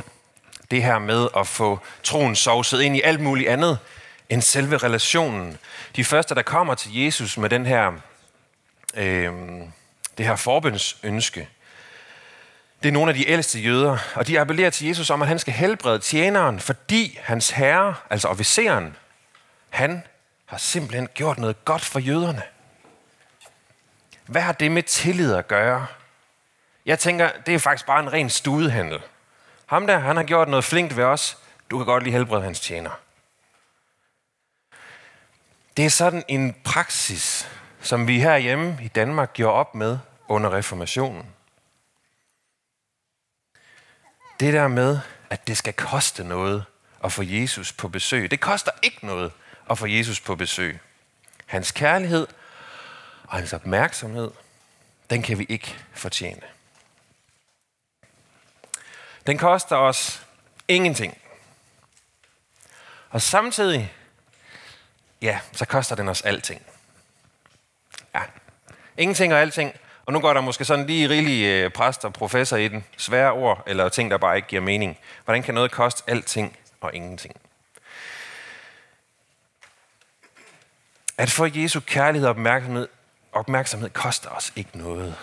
det 0.71 0.83
her 0.83 0.99
med 0.99 1.27
at 1.37 1.47
få 1.47 1.79
troen 2.03 2.35
sovset 2.35 2.81
ind 2.81 2.97
i 2.97 3.01
alt 3.01 3.19
muligt 3.19 3.49
andet 3.49 3.79
end 4.29 4.41
selve 4.41 4.77
relationen. 4.77 5.57
De 5.95 6.03
første, 6.03 6.35
der 6.35 6.41
kommer 6.41 6.75
til 6.75 6.95
Jesus 6.95 7.37
med 7.37 7.49
den 7.49 7.65
her, 7.65 7.91
øh, 8.93 9.33
det 10.17 10.25
her 10.25 10.35
forbundsønske, 10.35 11.49
det 12.83 12.89
er 12.89 12.93
nogle 12.93 13.11
af 13.11 13.15
de 13.15 13.29
ældste 13.29 13.59
jøder, 13.59 13.97
og 14.15 14.27
de 14.27 14.39
appellerer 14.39 14.69
til 14.69 14.87
Jesus 14.87 15.09
om, 15.09 15.21
at 15.21 15.27
han 15.27 15.39
skal 15.39 15.53
helbrede 15.53 15.99
tjeneren, 15.99 16.59
fordi 16.59 17.19
hans 17.23 17.49
herre, 17.49 17.95
altså 18.09 18.27
officeren, 18.27 18.95
han 19.69 20.03
har 20.47 20.57
simpelthen 20.57 21.07
gjort 21.13 21.37
noget 21.37 21.65
godt 21.65 21.85
for 21.85 21.99
jøderne. 21.99 22.43
Hvad 24.25 24.41
har 24.41 24.51
det 24.53 24.71
med 24.71 24.83
tillid 24.83 25.33
at 25.33 25.47
gøre? 25.47 25.87
Jeg 26.85 26.99
tænker, 26.99 27.29
det 27.45 27.55
er 27.55 27.59
faktisk 27.59 27.85
bare 27.85 27.99
en 27.99 28.13
ren 28.13 28.29
studehandel. 28.29 29.01
Ham 29.65 29.87
der, 29.87 29.99
han 29.99 30.15
har 30.15 30.23
gjort 30.23 30.47
noget 30.47 30.65
flinkt 30.65 30.97
ved 30.97 31.03
os. 31.03 31.37
Du 31.69 31.77
kan 31.77 31.85
godt 31.85 32.03
lige 32.03 32.13
helbrede 32.13 32.43
hans 32.43 32.59
tjener. 32.59 32.91
Det 35.77 35.85
er 35.85 35.89
sådan 35.89 36.23
en 36.27 36.55
praksis, 36.63 37.49
som 37.81 38.07
vi 38.07 38.19
herhjemme 38.19 38.77
i 38.81 38.87
Danmark 38.87 39.33
gjorde 39.33 39.53
op 39.53 39.75
med 39.75 39.99
under 40.27 40.53
reformationen. 40.53 41.25
Det 44.39 44.53
der 44.53 44.67
med, 44.67 44.99
at 45.29 45.47
det 45.47 45.57
skal 45.57 45.73
koste 45.73 46.23
noget 46.23 46.65
at 47.03 47.11
få 47.11 47.23
Jesus 47.23 47.73
på 47.73 47.87
besøg. 47.87 48.31
Det 48.31 48.39
koster 48.39 48.71
ikke 48.83 49.05
noget 49.05 49.31
at 49.69 49.77
få 49.77 49.85
Jesus 49.85 50.19
på 50.19 50.35
besøg. 50.35 50.79
Hans 51.45 51.71
kærlighed 51.71 52.27
og 53.23 53.37
hans 53.37 53.53
opmærksomhed, 53.53 54.31
den 55.09 55.21
kan 55.21 55.39
vi 55.39 55.45
ikke 55.49 55.75
fortjene. 55.93 56.41
Den 59.27 59.37
koster 59.37 59.75
os 59.75 60.25
ingenting. 60.67 61.17
Og 63.09 63.21
samtidig, 63.21 63.93
ja, 65.21 65.39
så 65.51 65.65
koster 65.65 65.95
den 65.95 66.09
os 66.09 66.21
alting. 66.21 66.61
Ja, 68.15 68.21
ingenting 68.97 69.33
og 69.33 69.39
alting. 69.39 69.73
Og 70.05 70.13
nu 70.13 70.19
går 70.19 70.33
der 70.33 70.41
måske 70.41 70.65
sådan 70.65 70.85
lige 70.85 71.09
rigelig 71.09 71.73
præster 71.73 71.85
præst 71.85 72.05
og 72.05 72.13
professor 72.13 72.57
i 72.57 72.67
den. 72.67 72.85
Svære 72.97 73.31
ord, 73.31 73.63
eller 73.67 73.89
ting, 73.89 74.11
der 74.11 74.17
bare 74.17 74.35
ikke 74.35 74.47
giver 74.47 74.61
mening. 74.61 74.97
Hvordan 75.25 75.43
kan 75.43 75.53
noget 75.53 75.71
koste 75.71 76.03
alting 76.07 76.57
og 76.81 76.95
ingenting? 76.95 77.35
At 81.17 81.31
få 81.31 81.45
Jesu 81.45 81.79
kærlighed 81.79 82.27
og 82.27 82.29
opmærksomhed, 82.29 82.87
opmærksomhed 83.31 83.89
koster 83.89 84.29
os 84.29 84.53
ikke 84.55 84.77
noget. 84.77 85.15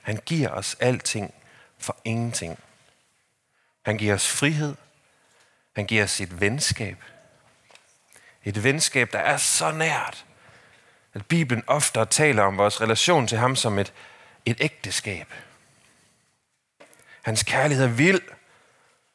Han 0.00 0.16
giver 0.26 0.48
os 0.48 0.76
alting 0.80 1.34
for 1.78 1.96
ingenting. 2.04 2.58
Han 3.82 3.98
giver 3.98 4.14
os 4.14 4.28
frihed. 4.28 4.74
Han 5.76 5.86
giver 5.86 6.04
os 6.04 6.10
sit 6.10 6.40
venskab. 6.40 6.96
Et 8.44 8.64
venskab, 8.64 9.12
der 9.12 9.18
er 9.18 9.36
så 9.36 9.72
nært, 9.72 10.24
at 11.14 11.26
Bibelen 11.26 11.64
ofte 11.66 12.04
taler 12.04 12.42
om 12.42 12.58
vores 12.58 12.80
relation 12.80 13.26
til 13.26 13.38
ham 13.38 13.56
som 13.56 13.78
et, 13.78 13.92
et 14.46 14.56
ægteskab. 14.60 15.26
Hans 17.22 17.42
kærlighed 17.42 17.84
er 17.84 17.88
vild. 17.88 18.22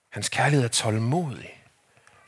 Hans 0.10 0.30
kærlighed 0.30 0.66
er 0.66 0.70
tålmodig. 0.70 1.64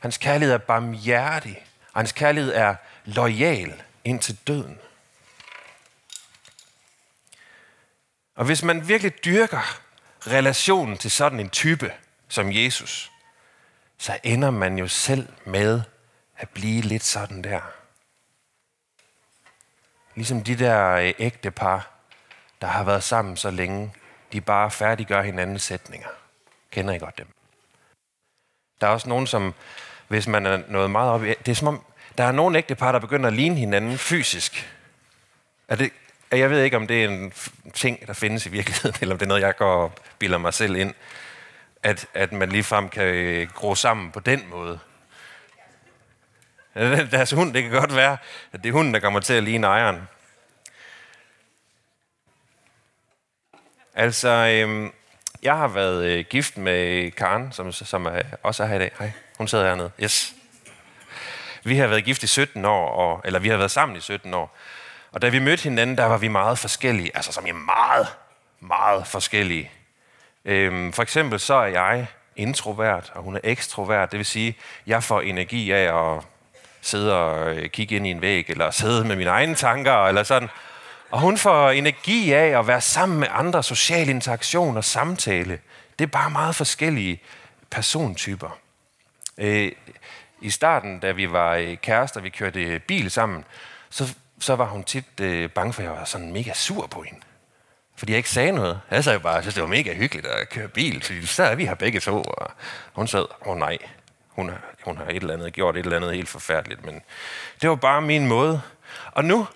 Hans 0.00 0.18
kærlighed 0.18 0.54
er 0.54 0.58
barmhjertig. 0.58 1.66
Og 1.92 2.00
hans 2.00 2.12
kærlighed 2.12 2.54
er 2.54 2.74
lojal 3.04 3.82
indtil 4.04 4.38
døden. 4.46 4.78
Og 8.34 8.44
hvis 8.44 8.62
man 8.62 8.88
virkelig 8.88 9.24
dyrker 9.24 9.80
relationen 10.26 10.98
til 10.98 11.10
sådan 11.10 11.40
en 11.40 11.50
type 11.50 11.92
som 12.28 12.52
Jesus, 12.52 13.12
så 13.98 14.18
ender 14.22 14.50
man 14.50 14.78
jo 14.78 14.88
selv 14.88 15.28
med 15.44 15.82
at 16.36 16.48
blive 16.48 16.82
lidt 16.82 17.04
sådan 17.04 17.44
der. 17.44 17.60
Ligesom 20.14 20.44
de 20.44 20.58
der 20.58 20.90
øh, 20.90 21.14
ægte 21.18 21.50
par, 21.50 21.90
der 22.60 22.66
har 22.66 22.84
været 22.84 23.02
sammen 23.02 23.36
så 23.36 23.50
længe, 23.50 23.94
de 24.32 24.40
bare 24.40 24.70
færdiggør 24.70 25.22
hinandens 25.22 25.62
sætninger. 25.62 26.08
Kender 26.70 26.94
I 26.94 26.98
godt 26.98 27.18
dem? 27.18 27.26
Der 28.80 28.86
er 28.86 28.90
også 28.90 29.08
nogen, 29.08 29.26
som, 29.26 29.54
hvis 30.10 30.26
man 30.26 30.46
er 30.46 30.62
noget 30.68 30.90
meget 30.90 31.10
op 31.10 31.24
i, 31.24 31.28
det 31.28 31.48
er 31.48 31.54
som 31.54 31.68
om, 31.68 31.84
der 32.18 32.24
er 32.24 32.32
nogle 32.32 32.58
ægte 32.58 32.74
par, 32.74 32.92
der 32.92 32.98
begynder 32.98 33.26
at 33.26 33.32
ligne 33.32 33.56
hinanden 33.56 33.98
fysisk. 33.98 34.76
Er 35.68 35.76
det, 35.76 35.92
jeg 36.30 36.50
ved 36.50 36.62
ikke, 36.62 36.76
om 36.76 36.86
det 36.86 37.04
er 37.04 37.08
en 37.08 37.32
ting, 37.74 38.06
der 38.06 38.12
findes 38.12 38.46
i 38.46 38.48
virkeligheden, 38.48 38.96
eller 39.00 39.14
om 39.14 39.18
det 39.18 39.26
er 39.26 39.28
noget, 39.28 39.42
jeg 39.42 39.56
går 39.56 39.72
og 39.72 39.92
bilder 40.18 40.38
mig 40.38 40.54
selv 40.54 40.76
ind, 40.76 40.94
at, 41.82 42.06
at 42.14 42.32
man 42.32 42.48
ligefrem 42.48 42.88
kan 42.88 43.04
øh, 43.04 43.48
gro 43.48 43.74
sammen 43.74 44.10
på 44.10 44.20
den 44.20 44.42
måde. 44.50 44.78
Deres 47.10 47.30
hund, 47.30 47.54
det 47.54 47.62
kan 47.62 47.72
godt 47.72 47.96
være, 47.96 48.16
at 48.52 48.62
det 48.62 48.68
er 48.68 48.72
hunden, 48.72 48.94
der 48.94 49.00
kommer 49.00 49.20
til 49.20 49.34
at 49.34 49.42
ligne 49.42 49.66
ejeren. 49.66 50.08
Altså, 53.94 54.28
øhm, 54.28 54.92
jeg 55.42 55.56
har 55.56 55.68
været 55.68 56.04
øh, 56.04 56.24
gift 56.30 56.58
med 56.58 57.10
Karen, 57.10 57.52
som, 57.52 57.72
som 57.72 58.06
er, 58.06 58.22
også 58.42 58.62
er 58.62 58.66
her 58.66 58.76
i 58.76 58.78
dag. 58.78 58.92
Hej, 58.98 59.12
hun 59.40 59.48
sidder 59.48 59.68
hernede. 59.68 59.90
Yes. 60.02 60.34
Vi 61.64 61.76
har 61.76 61.86
været 61.86 62.04
gift 62.04 62.22
i 62.22 62.26
17 62.26 62.64
år, 62.64 62.88
og, 62.88 63.20
eller 63.24 63.38
vi 63.38 63.48
har 63.48 63.56
været 63.56 63.70
sammen 63.70 63.96
i 63.96 64.00
17 64.00 64.34
år. 64.34 64.56
Og 65.12 65.22
da 65.22 65.28
vi 65.28 65.38
mødte 65.38 65.62
hinanden, 65.62 65.98
der 65.98 66.04
var 66.04 66.18
vi 66.18 66.28
meget 66.28 66.58
forskellige. 66.58 67.10
Altså 67.14 67.32
som 67.32 67.46
er 67.46 67.52
meget, 67.52 68.06
meget 68.60 69.06
forskellige. 69.06 69.70
Øhm, 70.44 70.92
for 70.92 71.02
eksempel 71.02 71.40
så 71.40 71.54
er 71.54 71.66
jeg 71.66 72.06
introvert, 72.36 73.12
og 73.14 73.22
hun 73.22 73.36
er 73.36 73.40
ekstrovert. 73.44 74.10
Det 74.10 74.18
vil 74.18 74.26
sige, 74.26 74.56
jeg 74.86 75.02
får 75.02 75.20
energi 75.20 75.72
af 75.72 76.14
at 76.16 76.22
sidde 76.80 77.16
og 77.16 77.54
øh, 77.54 77.70
kigge 77.70 77.96
ind 77.96 78.06
i 78.06 78.10
en 78.10 78.20
væg, 78.20 78.50
eller 78.50 78.70
sidde 78.70 79.04
med 79.04 79.16
mine 79.16 79.30
egne 79.30 79.54
tanker, 79.54 80.06
eller 80.06 80.22
sådan. 80.22 80.48
Og 81.10 81.20
hun 81.20 81.38
får 81.38 81.70
energi 81.70 82.32
af 82.32 82.58
at 82.58 82.66
være 82.66 82.80
sammen 82.80 83.20
med 83.20 83.28
andre, 83.30 83.62
social 83.62 84.08
interaktion 84.08 84.76
og 84.76 84.84
samtale. 84.84 85.58
Det 85.98 86.04
er 86.04 86.10
bare 86.10 86.30
meget 86.30 86.54
forskellige 86.54 87.22
persontyper. 87.70 88.58
Øh, 89.40 89.72
I 90.40 90.50
starten, 90.50 90.98
da 90.98 91.12
vi 91.12 91.32
var 91.32 91.54
øh, 91.54 91.76
kærester, 91.76 92.20
vi 92.20 92.28
kørte 92.28 92.62
øh, 92.62 92.80
bil 92.80 93.10
sammen, 93.10 93.44
så 93.90 94.14
så 94.40 94.56
var 94.56 94.66
hun 94.66 94.84
tit 94.84 95.20
øh, 95.20 95.50
bange 95.50 95.72
for, 95.72 95.82
at 95.82 95.88
jeg 95.88 95.96
var 95.96 96.04
sådan 96.04 96.32
mega 96.32 96.52
sur 96.54 96.86
på 96.86 97.02
hende. 97.02 97.20
Fordi 97.96 98.12
jeg 98.12 98.16
ikke 98.16 98.30
sagde 98.30 98.52
noget. 98.52 98.80
Jeg 98.90 99.04
sagde 99.04 99.20
bare, 99.20 99.38
at 99.38 99.44
det 99.44 99.60
var 99.60 99.66
mega 99.66 99.94
hyggeligt 99.94 100.26
at 100.26 100.48
køre 100.48 100.68
bil, 100.68 101.02
fordi 101.02 101.26
så 101.26 101.42
er 101.42 101.54
vi 101.54 101.66
her 101.66 101.74
begge 101.74 102.00
to. 102.00 102.22
Og 102.22 102.50
hun 102.92 103.06
sad, 103.06 103.20
åh 103.20 103.52
oh, 103.52 103.58
nej, 103.58 103.78
hun 104.28 104.48
har, 104.48 104.60
hun 104.84 104.96
har 104.96 105.04
et 105.04 105.16
eller 105.16 105.34
andet, 105.34 105.52
gjort 105.52 105.76
et 105.76 105.84
eller 105.84 105.96
andet 105.96 106.14
helt 106.14 106.28
forfærdeligt. 106.28 106.84
Men 106.84 107.02
det 107.62 107.70
var 107.70 107.76
bare 107.76 108.02
min 108.02 108.26
måde. 108.26 108.62
Og 109.12 109.24
nu 109.24 109.46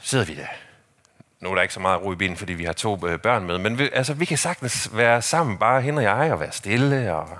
sidder 0.00 0.24
vi 0.24 0.34
der. 0.34 0.46
Nu 1.40 1.50
er 1.50 1.54
der 1.54 1.62
ikke 1.62 1.74
så 1.74 1.80
meget 1.80 2.02
ro 2.02 2.12
i 2.12 2.16
bilen, 2.16 2.36
fordi 2.36 2.52
vi 2.52 2.64
har 2.64 2.72
to 2.72 3.06
øh, 3.06 3.18
børn 3.18 3.44
med. 3.44 3.58
Men 3.58 3.78
vi, 3.78 3.90
altså, 3.92 4.14
vi 4.14 4.24
kan 4.24 4.38
sagtens 4.38 4.90
være 4.92 5.22
sammen, 5.22 5.58
bare 5.58 5.82
hende 5.82 5.98
og 5.98 6.02
jeg, 6.02 6.32
og 6.32 6.40
være 6.40 6.52
stille. 6.52 7.14
Og... 7.14 7.38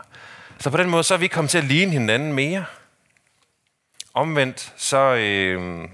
Så 0.64 0.70
på 0.70 0.76
den 0.76 0.90
måde, 0.90 1.04
så 1.04 1.14
er 1.14 1.18
vi 1.18 1.28
kommet 1.28 1.50
til 1.50 1.58
at 1.58 1.64
ligne 1.64 1.92
hinanden 1.92 2.32
mere. 2.32 2.64
Omvendt, 4.14 4.72
så... 4.76 4.98
Øh, 4.98 5.88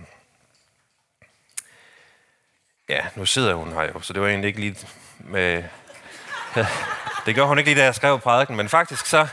ja, 2.89 3.07
nu 3.15 3.27
sidder 3.27 3.55
hun 3.55 3.73
her 3.73 3.83
jo, 3.83 4.01
så 4.01 4.13
det 4.13 4.23
var 4.23 4.29
egentlig 4.29 4.49
ikke 4.49 4.61
lige 4.61 4.77
med... 5.19 5.65
Øh, 6.57 6.67
det 7.27 7.35
gør 7.35 7.45
hun 7.45 7.59
ikke 7.59 7.71
lige, 7.71 7.81
da 7.81 7.85
jeg 7.85 7.95
skrev 7.95 8.21
prædiken, 8.21 8.57
men 8.57 8.69
faktisk 8.69 9.07
så... 9.07 9.29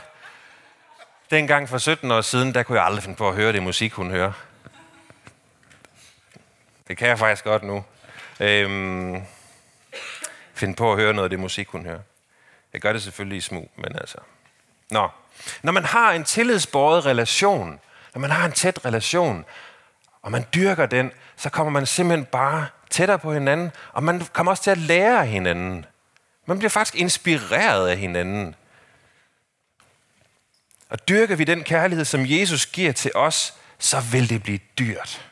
Dengang 1.30 1.68
for 1.68 1.78
17 1.78 2.10
år 2.10 2.20
siden, 2.20 2.54
der 2.54 2.62
kunne 2.62 2.78
jeg 2.78 2.86
aldrig 2.86 3.02
finde 3.02 3.16
på 3.16 3.28
at 3.28 3.34
høre 3.34 3.52
det 3.52 3.62
musik, 3.62 3.92
hun 3.92 4.10
hører. 4.10 4.32
Det 6.88 6.96
kan 6.96 7.08
jeg 7.08 7.18
faktisk 7.18 7.44
godt 7.44 7.62
nu. 7.62 7.84
Øhm, 8.40 9.22
finde 10.54 10.74
på 10.74 10.92
at 10.92 10.98
høre 10.98 11.12
noget 11.12 11.26
af 11.26 11.30
det 11.30 11.40
musik, 11.40 11.68
hun 11.68 11.84
hører. 11.84 12.00
Jeg 12.72 12.80
gør 12.80 12.92
det 12.92 13.02
selvfølgelig 13.02 13.38
i 13.38 13.40
smug, 13.40 13.70
men 13.76 13.96
altså... 13.96 14.18
Nå. 14.90 15.08
Når 15.62 15.72
man 15.72 15.84
har 15.84 16.12
en 16.12 16.24
tillidsbåret 16.24 17.06
relation 17.06 17.80
når 18.18 18.20
man 18.20 18.30
har 18.30 18.46
en 18.46 18.52
tæt 18.52 18.84
relation, 18.84 19.44
og 20.22 20.32
man 20.32 20.44
dyrker 20.54 20.86
den, 20.86 21.12
så 21.36 21.50
kommer 21.50 21.70
man 21.70 21.86
simpelthen 21.86 22.26
bare 22.26 22.66
tættere 22.90 23.18
på 23.18 23.32
hinanden, 23.32 23.70
og 23.92 24.02
man 24.02 24.26
kommer 24.32 24.52
også 24.52 24.62
til 24.62 24.70
at 24.70 24.78
lære 24.78 25.20
af 25.20 25.28
hinanden. 25.28 25.86
Man 26.46 26.58
bliver 26.58 26.70
faktisk 26.70 26.94
inspireret 26.94 27.88
af 27.88 27.96
hinanden. 27.96 28.54
Og 30.88 31.08
dyrker 31.08 31.36
vi 31.36 31.44
den 31.44 31.64
kærlighed, 31.64 32.04
som 32.04 32.20
Jesus 32.26 32.66
giver 32.66 32.92
til 32.92 33.10
os, 33.14 33.54
så 33.78 34.00
vil 34.00 34.28
det 34.28 34.42
blive 34.42 34.60
dyrt. 34.78 35.30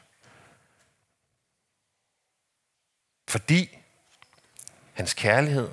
Fordi 3.29 3.79
hans 4.93 5.15
kærlighed 5.15 5.69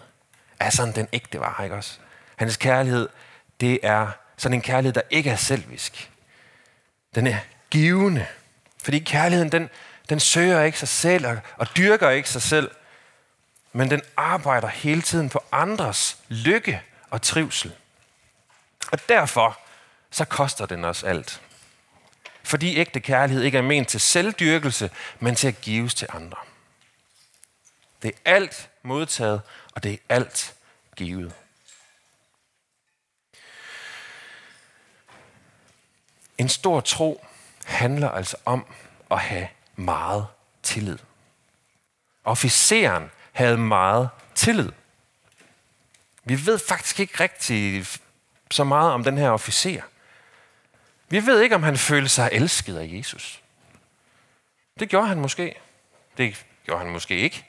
er 0.59 0.69
sådan 0.69 0.95
den 0.95 1.07
ægte 1.13 1.39
var, 1.39 1.63
ikke 1.63 1.75
også? 1.75 1.99
Hans 2.35 2.57
kærlighed, 2.57 3.09
det 3.59 3.79
er 3.83 4.11
sådan 4.43 4.53
en 4.53 4.61
kærlighed, 4.61 4.93
der 4.93 5.01
ikke 5.09 5.29
er 5.29 5.35
selvisk. 5.35 6.11
Den 7.15 7.27
er 7.27 7.37
givende. 7.69 8.27
Fordi 8.83 8.99
kærligheden, 8.99 9.51
den, 9.51 9.69
den 10.09 10.19
søger 10.19 10.61
ikke 10.61 10.79
sig 10.79 10.87
selv 10.87 11.27
og, 11.27 11.37
og 11.57 11.77
dyrker 11.77 12.09
ikke 12.09 12.29
sig 12.29 12.41
selv, 12.41 12.71
men 13.73 13.89
den 13.89 14.01
arbejder 14.17 14.67
hele 14.67 15.01
tiden 15.01 15.29
på 15.29 15.43
andres 15.51 16.17
lykke 16.27 16.81
og 17.09 17.21
trivsel. 17.21 17.75
Og 18.91 19.09
derfor 19.09 19.59
så 20.11 20.25
koster 20.25 20.65
den 20.65 20.85
os 20.85 21.03
alt. 21.03 21.41
Fordi 22.43 22.77
ægte 22.77 22.99
kærlighed 22.99 23.43
ikke 23.43 23.57
er 23.57 23.61
ment 23.61 23.87
til 23.87 23.99
selvdyrkelse, 23.99 24.89
men 25.19 25.35
til 25.35 25.47
at 25.47 25.61
gives 25.61 25.93
til 25.93 26.07
andre. 26.11 26.37
Det 28.01 28.11
er 28.25 28.31
alt 28.35 28.69
modtaget, 28.83 29.41
og 29.75 29.83
det 29.83 29.93
er 29.93 29.97
alt 30.09 30.55
givet. 30.95 31.33
En 36.43 36.49
stor 36.49 36.81
tro 36.81 37.25
handler 37.65 38.09
altså 38.09 38.37
om 38.45 38.65
at 39.11 39.19
have 39.19 39.47
meget 39.75 40.27
tillid. 40.63 40.97
Officeren 42.23 43.11
havde 43.31 43.57
meget 43.57 44.09
tillid. 44.35 44.71
Vi 46.23 46.45
ved 46.45 46.59
faktisk 46.59 46.99
ikke 46.99 47.19
rigtig 47.19 47.85
så 48.51 48.63
meget 48.63 48.91
om 48.91 49.03
den 49.03 49.17
her 49.17 49.29
officer. 49.29 49.81
Vi 51.09 51.25
ved 51.25 51.41
ikke, 51.41 51.55
om 51.55 51.63
han 51.63 51.77
følte 51.77 52.09
sig 52.09 52.29
elsket 52.31 52.77
af 52.77 52.89
Jesus. 52.91 53.41
Det 54.79 54.89
gjorde 54.89 55.07
han 55.07 55.19
måske. 55.19 55.55
Det 56.17 56.45
gjorde 56.65 56.83
han 56.83 56.91
måske 56.91 57.17
ikke. 57.17 57.45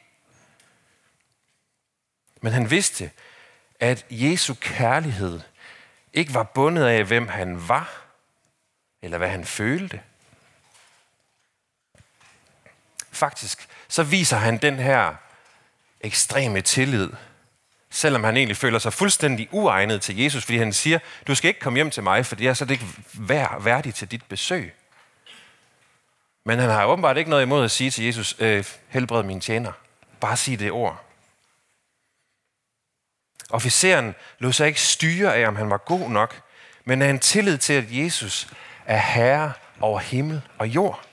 Men 2.43 2.53
han 2.53 2.71
vidste, 2.71 3.11
at 3.81 4.07
Jesu 4.11 4.55
kærlighed 4.61 5.41
ikke 6.13 6.35
var 6.35 6.43
bundet 6.43 6.85
af, 6.85 7.05
hvem 7.05 7.29
han 7.29 7.69
var, 7.69 8.04
eller 9.05 9.19
hvad 9.19 9.29
han 9.29 9.45
følte. 9.45 10.01
Faktisk 13.13 13.69
så 13.89 14.03
viser 14.03 14.37
han 14.37 14.59
den 14.59 14.79
her 14.79 15.15
ekstreme 16.01 16.61
tillid, 16.61 17.11
selvom 17.91 18.25
han 18.25 18.37
egentlig 18.37 18.57
føler 18.57 18.79
sig 18.79 18.93
fuldstændig 18.93 19.49
uegnet 19.53 20.03
til 20.03 20.19
Jesus, 20.19 20.45
fordi 20.45 20.59
han 20.59 20.73
siger, 20.73 20.99
du 21.27 21.35
skal 21.35 21.49
ikke 21.49 21.61
komme 21.61 21.77
hjem 21.77 21.91
til 21.91 22.03
mig, 22.03 22.27
for 22.27 22.37
jeg 22.39 22.51
er 22.51 22.55
så 22.55 22.67
ikke 22.71 22.87
vær, 23.13 23.59
værdig 23.61 23.95
til 23.95 24.11
dit 24.11 24.25
besøg. 24.29 24.75
Men 26.45 26.59
han 26.59 26.71
har 26.71 26.85
åbenbart 26.87 27.17
ikke 27.17 27.31
noget 27.31 27.43
imod 27.43 27.65
at 27.65 27.71
sige 27.71 27.91
til 27.91 28.05
Jesus, 28.05 28.37
øh, 28.39 28.65
helbred 28.89 29.23
min 29.23 29.41
tjener. 29.41 29.73
Bare 30.21 30.37
sig 30.37 30.59
det 30.59 30.73
ord. 30.73 31.05
Officeren 33.51 34.15
lod 34.39 34.53
sig 34.53 34.67
ikke 34.67 34.81
styre 34.81 35.37
af, 35.37 35.49
om 35.49 35.57
han 35.57 35.71
var 35.71 35.79
god 35.79 36.11
nok, 36.11 36.43
men 36.85 37.03
af 37.03 37.11
en 37.11 37.19
tillid 37.19 37.59
til, 37.59 37.73
at 37.73 37.85
Jesus 37.89 38.49
er 38.87 38.99
herre 38.99 39.53
over 39.81 39.99
himmel 39.99 40.43
og 40.59 40.69
jord. 40.69 41.05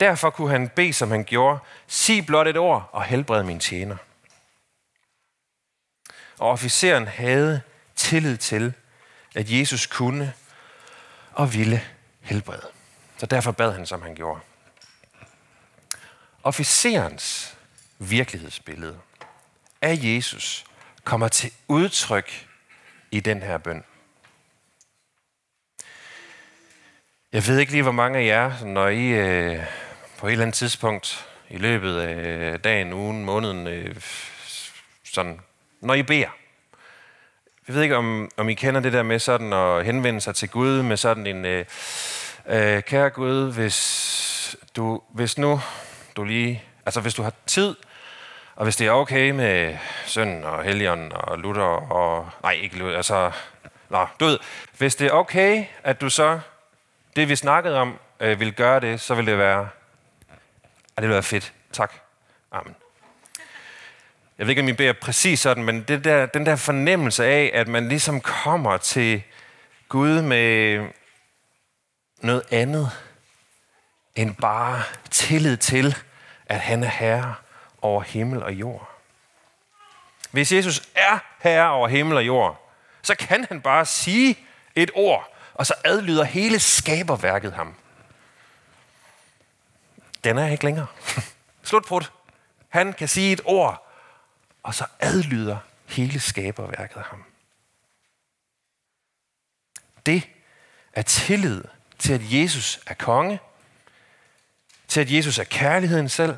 Derfor 0.00 0.30
kunne 0.30 0.50
han 0.50 0.68
bede, 0.68 0.92
som 0.92 1.10
han 1.10 1.24
gjorde, 1.24 1.58
sig 1.86 2.26
blot 2.26 2.46
et 2.46 2.56
ord 2.56 2.88
og 2.92 3.04
helbred 3.04 3.42
min 3.42 3.60
tjener. 3.60 3.96
Og 6.38 6.48
officeren 6.48 7.08
havde 7.08 7.62
tillid 7.96 8.36
til, 8.36 8.74
at 9.34 9.50
Jesus 9.50 9.86
kunne 9.86 10.32
og 11.32 11.54
ville 11.54 11.82
helbrede. 12.20 12.66
Så 13.16 13.26
derfor 13.26 13.52
bad 13.52 13.72
han, 13.72 13.86
som 13.86 14.02
han 14.02 14.14
gjorde. 14.14 14.40
Officerens 16.42 17.56
virkelighedsbillede 17.98 18.98
af 19.82 19.98
Jesus 20.02 20.64
kommer 21.04 21.28
til 21.28 21.52
udtryk 21.68 22.46
i 23.10 23.20
den 23.20 23.42
her 23.42 23.58
bøn. 23.58 23.84
Jeg 27.34 27.46
ved 27.46 27.58
ikke 27.58 27.72
lige, 27.72 27.82
hvor 27.82 27.92
mange 27.92 28.18
af 28.18 28.26
jer, 28.26 28.64
når 28.64 28.88
I 28.88 29.08
øh, 29.08 29.58
på 30.18 30.26
et 30.26 30.32
eller 30.32 30.42
andet 30.42 30.54
tidspunkt 30.54 31.26
i 31.50 31.56
løbet 31.56 31.98
af 31.98 32.60
dagen, 32.60 32.92
ugen, 32.92 33.24
måneden, 33.24 33.66
øh, 33.66 33.96
sådan, 35.04 35.40
når 35.80 35.94
I 35.94 36.02
beder. 36.02 36.28
Jeg 37.68 37.74
ved 37.74 37.82
ikke, 37.82 37.96
om, 37.96 38.30
om 38.36 38.48
I 38.48 38.54
kender 38.54 38.80
det 38.80 38.92
der 38.92 39.02
med 39.02 39.18
sådan 39.18 39.52
at 39.52 39.84
henvende 39.84 40.20
sig 40.20 40.34
til 40.34 40.48
Gud 40.48 40.82
med 40.82 40.96
sådan 40.96 41.26
en, 41.26 41.44
øh, 41.44 41.64
øh, 42.46 42.82
kære 42.82 43.10
Gud, 43.10 43.52
hvis, 43.52 44.56
du, 44.76 45.02
hvis 45.14 45.38
nu 45.38 45.60
du 46.16 46.24
lige, 46.24 46.62
altså 46.86 47.00
hvis 47.00 47.14
du 47.14 47.22
har 47.22 47.32
tid, 47.46 47.74
og 48.56 48.64
hvis 48.64 48.76
det 48.76 48.86
er 48.86 48.92
okay 48.92 49.30
med 49.30 49.76
søn 50.06 50.44
og 50.44 50.64
Helion 50.64 51.12
og 51.14 51.38
Luther 51.38 51.92
og... 51.92 52.30
Nej, 52.42 52.52
ikke 52.52 52.78
Luther, 52.78 52.96
altså... 52.96 53.30
Nå, 53.88 54.06
du 54.20 54.24
ved, 54.24 54.38
hvis 54.78 54.96
det 54.96 55.06
er 55.06 55.12
okay, 55.12 55.64
at 55.82 56.00
du 56.00 56.10
så, 56.10 56.40
det 57.16 57.28
vi 57.28 57.36
snakkede 57.36 57.78
om, 57.78 57.98
øh, 58.20 58.40
vil 58.40 58.52
gøre 58.54 58.80
det, 58.80 59.00
så 59.00 59.14
vil 59.14 59.26
det 59.26 59.38
være... 59.38 59.68
Ja, 60.96 61.02
det 61.02 61.08
vil 61.08 61.10
være 61.10 61.22
fedt. 61.22 61.52
Tak. 61.72 61.92
Amen. 62.52 62.76
Jeg 64.38 64.46
ved 64.46 64.50
ikke, 64.50 64.62
om 64.62 64.68
I 64.68 64.72
beder 64.72 64.92
præcis 64.92 65.40
sådan, 65.40 65.64
men 65.64 65.82
det 65.82 66.04
der, 66.04 66.26
den 66.26 66.46
der 66.46 66.56
fornemmelse 66.56 67.24
af, 67.24 67.50
at 67.54 67.68
man 67.68 67.88
ligesom 67.88 68.20
kommer 68.20 68.76
til 68.76 69.22
Gud 69.88 70.22
med 70.22 70.78
noget 72.20 72.42
andet 72.50 72.90
end 74.14 74.36
bare 74.36 74.82
tillid 75.10 75.56
til, 75.56 75.96
at 76.46 76.60
han 76.60 76.84
er 76.84 76.88
herre 76.88 77.34
over 77.82 78.02
himmel 78.02 78.42
og 78.42 78.52
jord. 78.52 78.90
Hvis 80.30 80.52
Jesus 80.52 80.82
er 80.94 81.18
herre 81.40 81.70
over 81.70 81.88
himmel 81.88 82.16
og 82.16 82.26
jord, 82.26 82.70
så 83.02 83.14
kan 83.14 83.46
han 83.48 83.60
bare 83.60 83.84
sige 83.84 84.38
et 84.74 84.90
ord, 84.94 85.33
og 85.54 85.66
så 85.66 85.74
adlyder 85.84 86.24
hele 86.24 86.60
skaberværket 86.60 87.52
ham. 87.52 87.74
Den 90.24 90.38
er 90.38 90.46
ikke 90.46 90.64
længere. 90.64 90.86
Slutbrud. 91.62 92.04
Han 92.68 92.92
kan 92.92 93.08
sige 93.08 93.32
et 93.32 93.40
ord, 93.44 93.90
og 94.62 94.74
så 94.74 94.86
adlyder 95.00 95.58
hele 95.86 96.20
skaberværket 96.20 97.02
ham. 97.02 97.24
Det 100.06 100.28
er 100.92 101.02
tillid 101.02 101.64
til, 101.98 102.12
at 102.12 102.20
Jesus 102.24 102.80
er 102.86 102.94
konge, 102.94 103.40
til 104.88 105.00
at 105.00 105.10
Jesus 105.10 105.38
er 105.38 105.44
kærligheden 105.44 106.08
selv, 106.08 106.36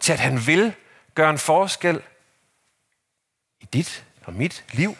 til 0.00 0.12
at 0.12 0.20
han 0.20 0.46
vil 0.46 0.74
gøre 1.14 1.30
en 1.30 1.38
forskel 1.38 2.02
i 3.60 3.64
dit 3.64 4.04
og 4.24 4.32
mit 4.34 4.64
liv, 4.72 4.96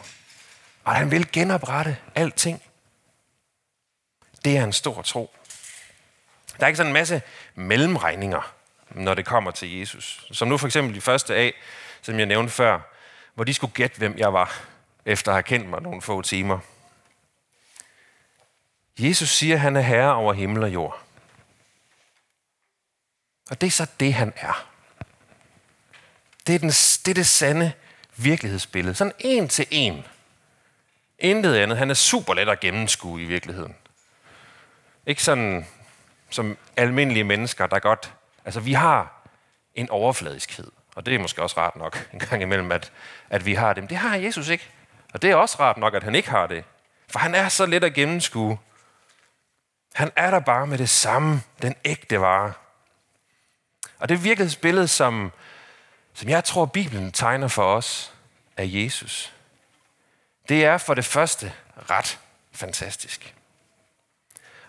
og 0.83 0.91
at 0.91 0.97
han 0.97 1.11
vil 1.11 1.31
genoprette 1.31 1.97
alting. 2.15 2.61
Det 4.45 4.57
er 4.57 4.63
en 4.63 4.73
stor 4.73 5.01
tro. 5.01 5.35
Der 6.57 6.63
er 6.63 6.67
ikke 6.67 6.77
sådan 6.77 6.89
en 6.89 6.93
masse 6.93 7.21
mellemregninger, 7.55 8.53
når 8.89 9.13
det 9.13 9.25
kommer 9.25 9.51
til 9.51 9.79
Jesus. 9.79 10.27
Som 10.31 10.47
nu 10.47 10.57
for 10.57 10.67
eksempel 10.67 10.95
de 10.95 11.01
første 11.01 11.35
af, 11.35 11.53
som 12.01 12.19
jeg 12.19 12.25
nævnte 12.25 12.53
før, 12.53 12.79
hvor 13.33 13.43
de 13.43 13.53
skulle 13.53 13.73
gætte, 13.73 13.97
hvem 13.97 14.17
jeg 14.17 14.33
var, 14.33 14.61
efter 15.05 15.31
at 15.31 15.35
have 15.35 15.43
kendt 15.43 15.69
mig 15.69 15.81
nogle 15.81 16.01
få 16.01 16.21
timer. 16.21 16.59
Jesus 18.99 19.29
siger, 19.29 19.55
at 19.55 19.61
han 19.61 19.75
er 19.75 19.81
herre 19.81 20.15
over 20.15 20.33
himmel 20.33 20.63
og 20.63 20.73
jord. 20.73 21.01
Og 23.49 23.61
det 23.61 23.67
er 23.67 23.71
så 23.71 23.87
det, 23.99 24.13
han 24.13 24.33
er. 24.35 24.67
Det 26.47 26.55
er, 26.55 26.59
den, 26.59 26.69
det 26.69 27.07
er 27.07 27.13
det 27.13 27.27
sande 27.27 27.71
virkelighedsbillede. 28.15 28.95
Sådan 28.95 29.13
en 29.19 29.47
til 29.47 29.67
en. 29.71 30.05
Intet 31.19 31.55
andet. 31.55 31.77
Han 31.77 31.89
er 31.89 31.93
super 31.93 32.33
let 32.33 32.49
at 32.49 32.59
gennemskue 32.59 33.21
i 33.21 33.25
virkeligheden. 33.25 33.75
Ikke 35.09 35.23
sådan 35.23 35.67
som 36.29 36.57
almindelige 36.77 37.23
mennesker, 37.23 37.67
der 37.67 37.79
godt... 37.79 38.13
Altså, 38.45 38.59
vi 38.59 38.73
har 38.73 39.29
en 39.75 39.89
overfladiskhed. 39.89 40.71
Og 40.95 41.05
det 41.05 41.15
er 41.15 41.19
måske 41.19 41.41
også 41.41 41.57
rart 41.57 41.75
nok 41.75 42.09
en 42.13 42.19
gang 42.19 42.41
imellem, 42.41 42.71
at, 42.71 42.91
at 43.29 43.45
vi 43.45 43.53
har 43.53 43.73
det. 43.73 43.83
Men 43.83 43.89
det 43.89 43.97
har 43.97 44.15
Jesus 44.15 44.49
ikke. 44.49 44.69
Og 45.13 45.21
det 45.21 45.31
er 45.31 45.35
også 45.35 45.57
rart 45.59 45.77
nok, 45.77 45.93
at 45.93 46.03
han 46.03 46.15
ikke 46.15 46.29
har 46.29 46.47
det. 46.47 46.63
For 47.07 47.19
han 47.19 47.35
er 47.35 47.49
så 47.49 47.65
let 47.65 47.83
at 47.83 47.93
gennemskue. 47.93 48.59
Han 49.93 50.11
er 50.15 50.31
der 50.31 50.39
bare 50.39 50.67
med 50.67 50.77
det 50.77 50.89
samme, 50.89 51.41
den 51.61 51.75
ægte 51.85 52.21
vare. 52.21 52.53
Og 53.99 54.09
det 54.09 54.23
virkelighedsbillede, 54.23 54.87
som 54.87 55.31
som 56.13 56.29
jeg 56.29 56.43
tror, 56.43 56.65
Bibelen 56.65 57.11
tegner 57.11 57.47
for 57.47 57.63
os 57.63 58.13
af 58.57 58.63
Jesus, 58.67 59.33
det 60.49 60.65
er 60.65 60.77
for 60.77 60.93
det 60.93 61.05
første 61.05 61.53
ret 61.89 62.19
fantastisk. 62.51 63.35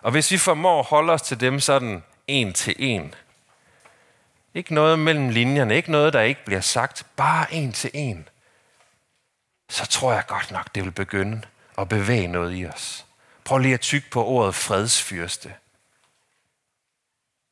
Og 0.03 0.11
hvis 0.11 0.31
vi 0.31 0.39
formår 0.39 0.79
at 0.79 0.87
holde 0.87 1.13
os 1.13 1.23
til 1.23 1.41
dem 1.41 1.61
sådan 1.61 2.03
en 2.27 2.53
til 2.53 2.75
en, 2.79 3.15
ikke 4.55 4.75
noget 4.75 4.99
mellem 4.99 5.29
linjerne, 5.29 5.77
ikke 5.77 5.93
noget, 5.93 6.13
der 6.13 6.21
ikke 6.21 6.45
bliver 6.45 6.61
sagt, 6.61 7.07
bare 7.17 7.55
en 7.55 7.73
til 7.73 7.91
en, 7.95 8.29
så 9.69 9.87
tror 9.87 10.13
jeg 10.13 10.27
godt 10.27 10.51
nok, 10.51 10.75
det 10.75 10.85
vil 10.85 10.91
begynde 10.91 11.43
at 11.79 11.89
bevæge 11.89 12.29
noget 12.29 12.59
i 12.59 12.67
os. 12.67 13.05
Prøv 13.45 13.59
lige 13.59 13.75
at 13.75 13.81
tykke 13.81 14.11
på 14.11 14.25
ordet 14.25 14.55
fredsfyrste. 14.55 15.55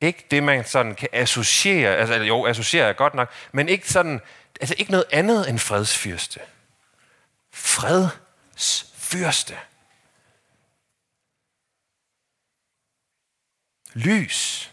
Ikke 0.00 0.26
det, 0.30 0.42
man 0.42 0.64
sådan 0.64 0.94
kan 0.94 1.08
associere, 1.12 1.96
altså 1.96 2.14
jo, 2.14 2.46
associere 2.46 2.88
er 2.88 2.92
godt 2.92 3.14
nok, 3.14 3.32
men 3.52 3.68
ikke 3.68 3.90
sådan, 3.90 4.20
altså 4.60 4.74
ikke 4.78 4.90
noget 4.90 5.06
andet 5.12 5.48
end 5.48 5.58
fredsfyrste. 5.58 6.40
Fredsfyrste. 7.52 9.56
Lys. 13.94 14.72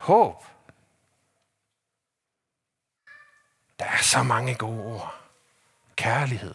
Håb. 0.00 0.44
Der 3.78 3.84
er 3.84 4.02
så 4.02 4.22
mange 4.22 4.54
gode 4.54 4.82
ord. 4.82 5.14
Kærlighed. 5.96 6.54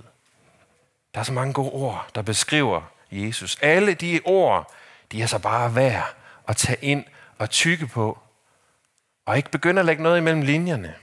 Der 1.13 1.19
er 1.19 1.23
så 1.23 1.33
mange 1.33 1.53
gode 1.53 1.71
ord, 1.71 2.09
der 2.15 2.21
beskriver 2.21 2.81
Jesus. 3.11 3.57
Alle 3.61 3.93
de 3.93 4.21
ord, 4.25 4.73
de 5.11 5.21
er 5.21 5.27
så 5.27 5.39
bare 5.39 5.75
værd 5.75 6.15
at 6.47 6.57
tage 6.57 6.77
ind 6.81 7.05
og 7.37 7.49
tykke 7.49 7.87
på. 7.87 8.19
Og 9.25 9.37
ikke 9.37 9.51
begynde 9.51 9.79
at 9.79 9.85
lægge 9.85 10.03
noget 10.03 10.17
imellem 10.17 10.41
linjerne. 10.41 10.95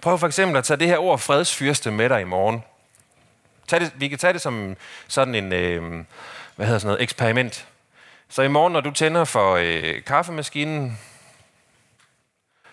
Prøv 0.00 0.18
for 0.18 0.26
eksempel 0.26 0.56
at 0.56 0.64
tage 0.64 0.76
det 0.78 0.88
her 0.88 0.98
ord 0.98 1.18
fredsfyrste 1.18 1.90
med 1.90 2.08
dig 2.08 2.20
i 2.20 2.24
morgen. 2.24 2.64
Tag 3.66 3.80
det, 3.80 3.92
vi 3.96 4.08
kan 4.08 4.18
tage 4.18 4.32
det 4.32 4.40
som 4.40 4.76
sådan 5.08 5.34
en, 5.34 5.52
øh, 5.52 6.04
hvad 6.56 6.66
hedder 6.66 6.78
sådan 6.78 6.88
noget, 6.88 7.02
eksperiment. 7.02 7.66
Så 8.28 8.42
i 8.42 8.48
morgen, 8.48 8.72
når 8.72 8.80
du 8.80 8.90
tænder 8.90 9.24
for 9.24 9.56
øh, 9.60 10.04
kaffemaskinen, 10.04 10.98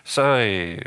så 0.04 0.22
øh, 0.22 0.82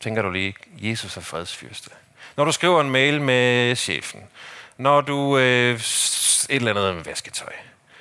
tænker 0.00 0.22
du 0.22 0.30
lige, 0.30 0.54
Jesus 0.76 1.16
er 1.16 1.20
fredsfyrste. 1.20 1.90
Når 2.36 2.44
du 2.44 2.52
skriver 2.52 2.80
en 2.80 2.90
mail 2.90 3.20
med 3.20 3.76
chefen, 3.76 4.20
når 4.76 5.00
du 5.00 5.38
øh, 5.38 5.74
et 5.74 6.46
eller 6.50 6.70
andet 6.70 6.94
med 6.94 7.04
vasketøj, 7.04 7.52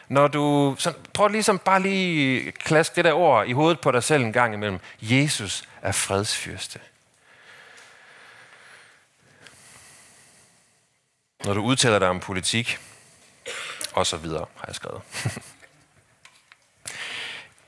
når 0.08 0.28
du 0.28 0.76
så 0.80 0.94
prøv 1.14 1.28
ligesom 1.28 1.60
bare 1.60 1.82
lige 1.82 2.52
klask 2.52 2.96
det 2.96 3.06
der 3.06 3.14
ord 3.14 3.48
i 3.48 3.52
hovedet 3.52 3.80
på 3.80 3.92
dig 3.92 4.04
selv 4.04 4.24
en 4.24 4.34
gang 4.34 4.54
imellem. 4.54 4.80
Jesus 5.02 5.64
er 5.82 5.92
fredsfyrste. 5.92 6.80
Når 11.46 11.54
du 11.54 11.62
udtaler 11.62 12.00
dig 12.00 12.08
om 12.08 12.20
politik, 12.20 12.80
og 13.94 14.08
så 14.08 14.18
videre, 14.18 14.46
har 14.56 14.66
jeg 14.68 14.76
skrevet. 14.76 15.02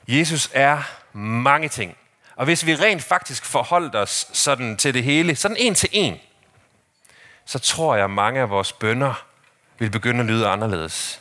Jesus 0.08 0.50
er 0.52 0.82
mange 1.12 1.68
ting. 1.68 1.96
Og 2.36 2.44
hvis 2.44 2.66
vi 2.66 2.74
rent 2.76 3.02
faktisk 3.02 3.44
forholdt 3.44 3.94
os 3.94 4.26
sådan 4.32 4.76
til 4.76 4.94
det 4.94 5.04
hele, 5.04 5.36
sådan 5.36 5.56
en 5.56 5.74
til 5.74 5.88
en, 5.92 6.20
så 7.44 7.58
tror 7.58 7.94
jeg, 7.94 8.04
at 8.04 8.10
mange 8.10 8.40
af 8.40 8.50
vores 8.50 8.72
bønder 8.72 9.26
vil 9.78 9.90
begynde 9.90 10.20
at 10.20 10.26
lyde 10.26 10.48
anderledes. 10.48 11.20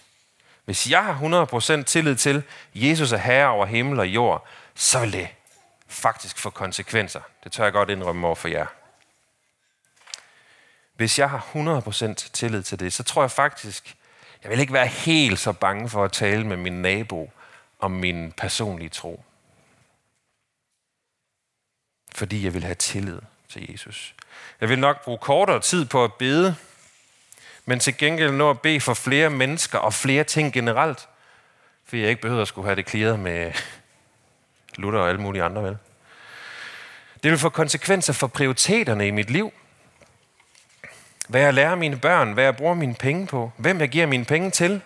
Hvis 0.66 0.89
jeg 0.89 1.04
har 1.04 1.48
100% 1.80 1.84
tillid 1.84 2.16
til, 2.16 2.38
at 2.38 2.44
Jesus 2.76 3.12
er 3.12 3.18
herre 3.18 3.48
over 3.48 3.66
himmel 3.66 4.00
og 4.00 4.08
jord, 4.08 4.48
så 4.76 5.00
vil 5.00 5.13
det 5.13 5.28
faktisk 5.88 6.38
få 6.38 6.50
konsekvenser. 6.50 7.22
Det 7.44 7.52
tør 7.52 7.63
jeg 7.63 7.74
godt 7.74 7.89
indrømme 7.89 8.28
over 8.28 8.36
for 8.36 8.48
jer. 8.48 8.66
Hvis 10.96 11.20
jeg 11.20 11.30
har 11.30 11.48
100% 12.20 12.32
tillid 12.34 12.63
til 12.63 12.80
det, 12.80 12.94
så 12.94 13.04
tror 13.04 13.24
jeg 13.24 13.32
faktisk, 13.32 13.96
jeg 14.43 14.51
vil 14.51 14.60
ikke 14.60 14.73
være 14.73 14.88
helt 14.88 15.39
så 15.39 15.51
bange 15.51 15.89
for 15.89 16.06
at 16.06 16.12
tale 16.12 16.47
med 16.47 16.58
min 16.58 16.82
nabo 16.82 17.32
om 17.79 17.91
min 17.91 18.32
personlige 18.32 18.89
tro. 18.89 19.23
Fordi 22.15 22.45
jeg 22.45 22.53
vil 22.53 22.63
have 22.63 22.75
tillid 22.75 23.19
til 23.49 23.71
Jesus. 23.71 24.15
Jeg 24.62 24.69
vil 24.69 24.79
nok 24.79 25.03
bruge 25.03 25.17
kortere 25.17 25.60
tid 25.60 25.86
på 25.86 26.03
at 26.03 26.13
bede, 26.13 26.56
men 27.65 27.79
til 27.79 27.97
gengæld 27.97 28.32
nå 28.32 28.49
at 28.49 28.62
bede 28.62 28.82
for 28.82 28.93
flere 28.93 29.29
mennesker 29.29 29.77
og 29.77 29.93
flere 29.93 30.23
ting 30.23 30.53
generelt, 30.53 31.08
fordi 31.86 32.01
jeg 32.01 32.10
ikke 32.10 32.21
behøver 32.21 32.41
at 32.41 32.47
skulle 32.47 32.65
have 32.65 32.75
det 32.75 32.86
klaret 32.86 33.19
med 33.19 33.51
Luther 34.75 34.99
og 34.99 35.10
alle 35.10 35.21
mulige 35.21 35.43
andre, 35.43 35.63
vel? 35.63 35.77
Det 37.23 37.32
vil 37.32 37.39
få 37.39 37.49
konsekvenser 37.49 38.13
for 38.13 38.27
prioriteterne 38.27 39.08
i 39.08 39.12
mit 39.12 39.29
liv. 39.29 39.53
Hvad 41.27 41.41
jeg 41.41 41.53
lærer 41.53 41.75
mine 41.75 41.99
børn, 41.99 42.33
hvad 42.33 42.43
jeg 42.43 42.55
bruger 42.55 42.73
mine 42.73 42.95
penge 42.95 43.27
på, 43.27 43.51
hvem 43.57 43.79
jeg 43.79 43.89
giver 43.89 44.05
mine 44.05 44.25
penge 44.25 44.51
til, 44.51 44.81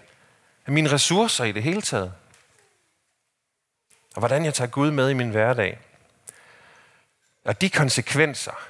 mine 0.68 0.92
ressourcer 0.92 1.44
i 1.44 1.52
det 1.52 1.64
hele 1.64 1.82
taget. 1.82 2.14
Og 4.16 4.20
hvordan 4.20 4.46
jeg 4.46 4.54
tager 4.54 4.70
Gud 4.70 4.92
med 4.92 5.10
i 5.10 5.14
min 5.14 5.30
hverdag. 5.30 5.80
Og 7.46 7.62
de 7.62 7.70
konsekvenser, 7.70 8.68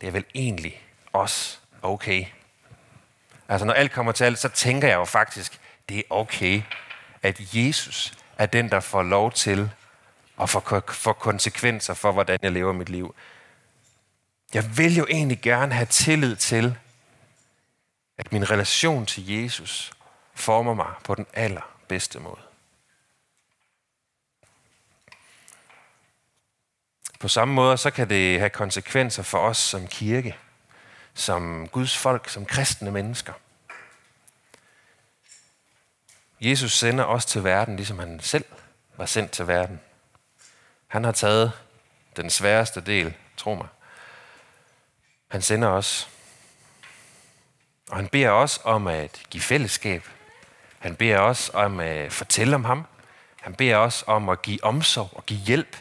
det 0.00 0.06
er 0.06 0.10
vel 0.10 0.24
egentlig 0.34 0.82
også 1.12 1.58
okay. 1.82 2.24
Altså 3.48 3.66
når 3.66 3.72
alt 3.72 3.92
kommer 3.92 4.12
til 4.12 4.24
alt, 4.24 4.38
så 4.38 4.48
tænker 4.48 4.88
jeg 4.88 4.94
jo 4.94 5.04
faktisk, 5.04 5.60
det 5.88 5.98
er 5.98 6.02
okay, 6.10 6.62
at 7.22 7.54
Jesus 7.54 8.18
er 8.38 8.46
den, 8.46 8.70
der 8.70 8.80
får 8.80 9.02
lov 9.02 9.32
til 9.32 9.70
at 10.40 10.50
få, 10.50 11.12
konsekvenser 11.12 11.94
for, 11.94 12.12
hvordan 12.12 12.38
jeg 12.42 12.52
lever 12.52 12.72
mit 12.72 12.88
liv. 12.88 13.14
Jeg 14.54 14.76
vil 14.76 14.96
jo 14.96 15.06
egentlig 15.10 15.40
gerne 15.40 15.74
have 15.74 15.86
tillid 15.86 16.36
til, 16.36 16.78
at 18.18 18.32
min 18.32 18.50
relation 18.50 19.06
til 19.06 19.26
Jesus 19.42 19.92
former 20.34 20.74
mig 20.74 20.94
på 21.04 21.14
den 21.14 21.26
allerbedste 21.32 22.20
måde. 22.20 22.40
På 27.20 27.28
samme 27.28 27.54
måde, 27.54 27.76
så 27.76 27.90
kan 27.90 28.08
det 28.08 28.38
have 28.38 28.50
konsekvenser 28.50 29.22
for 29.22 29.38
os 29.38 29.58
som 29.58 29.86
kirke 29.86 30.36
som 31.18 31.68
Guds 31.68 31.96
folk, 31.96 32.28
som 32.28 32.46
kristne 32.46 32.90
mennesker. 32.90 33.32
Jesus 36.40 36.78
sender 36.78 37.04
os 37.04 37.26
til 37.26 37.44
verden, 37.44 37.76
ligesom 37.76 37.98
han 37.98 38.20
selv 38.20 38.44
var 38.96 39.06
sendt 39.06 39.30
til 39.32 39.46
verden. 39.46 39.80
Han 40.86 41.04
har 41.04 41.12
taget 41.12 41.52
den 42.16 42.30
sværeste 42.30 42.80
del, 42.80 43.14
tro 43.36 43.54
mig. 43.54 43.68
Han 45.28 45.42
sender 45.42 45.68
os. 45.68 46.08
Og 47.90 47.96
han 47.96 48.08
beder 48.08 48.30
os 48.30 48.60
om 48.64 48.86
at 48.86 49.22
give 49.30 49.42
fællesskab. 49.42 50.02
Han 50.78 50.96
beder 50.96 51.20
os 51.20 51.50
om 51.54 51.80
at 51.80 52.12
fortælle 52.12 52.54
om 52.54 52.64
ham. 52.64 52.86
Han 53.40 53.54
beder 53.54 53.76
os 53.76 54.04
om 54.06 54.28
at 54.28 54.42
give 54.42 54.64
omsorg 54.64 55.10
og 55.12 55.26
give 55.26 55.40
hjælp 55.40 55.76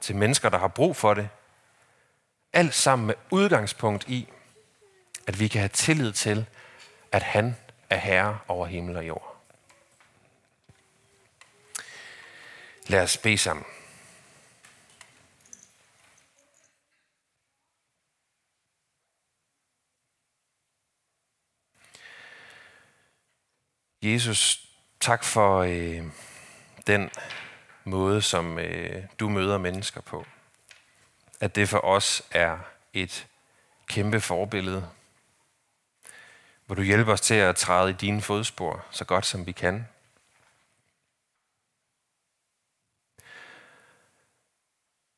til 0.00 0.16
mennesker, 0.16 0.48
der 0.48 0.58
har 0.58 0.68
brug 0.68 0.96
for 0.96 1.14
det. 1.14 1.28
Alt 2.52 2.74
sammen 2.74 3.06
med 3.06 3.14
udgangspunkt 3.30 4.08
i, 4.08 4.28
at 5.26 5.40
vi 5.40 5.48
kan 5.48 5.60
have 5.60 5.68
tillid 5.68 6.12
til, 6.12 6.46
at 7.12 7.22
han 7.22 7.56
er 7.90 7.96
herre 7.96 8.38
over 8.48 8.66
himmel 8.66 8.96
og 8.96 9.06
jord. 9.06 9.36
Lad 12.86 13.02
os 13.02 13.16
bede 13.16 13.38
sammen. 13.38 13.66
Jesus, 24.04 24.68
tak 25.00 25.24
for 25.24 25.58
øh, 25.58 26.02
den 26.86 27.10
måde, 27.84 28.22
som 28.22 28.58
øh, 28.58 29.02
du 29.20 29.28
møder 29.28 29.58
mennesker 29.58 30.00
på. 30.00 30.26
At 31.40 31.54
det 31.56 31.68
for 31.68 31.84
os 31.84 32.22
er 32.30 32.58
et 32.92 33.26
kæmpe 33.86 34.20
forbillede 34.20 34.88
hvor 36.66 36.74
du 36.74 36.82
hjælper 36.82 37.12
os 37.12 37.20
til 37.20 37.34
at 37.34 37.56
træde 37.56 37.90
i 37.90 37.92
dine 37.92 38.22
fodspor 38.22 38.86
så 38.90 39.04
godt 39.04 39.26
som 39.26 39.46
vi 39.46 39.52
kan. 39.52 39.88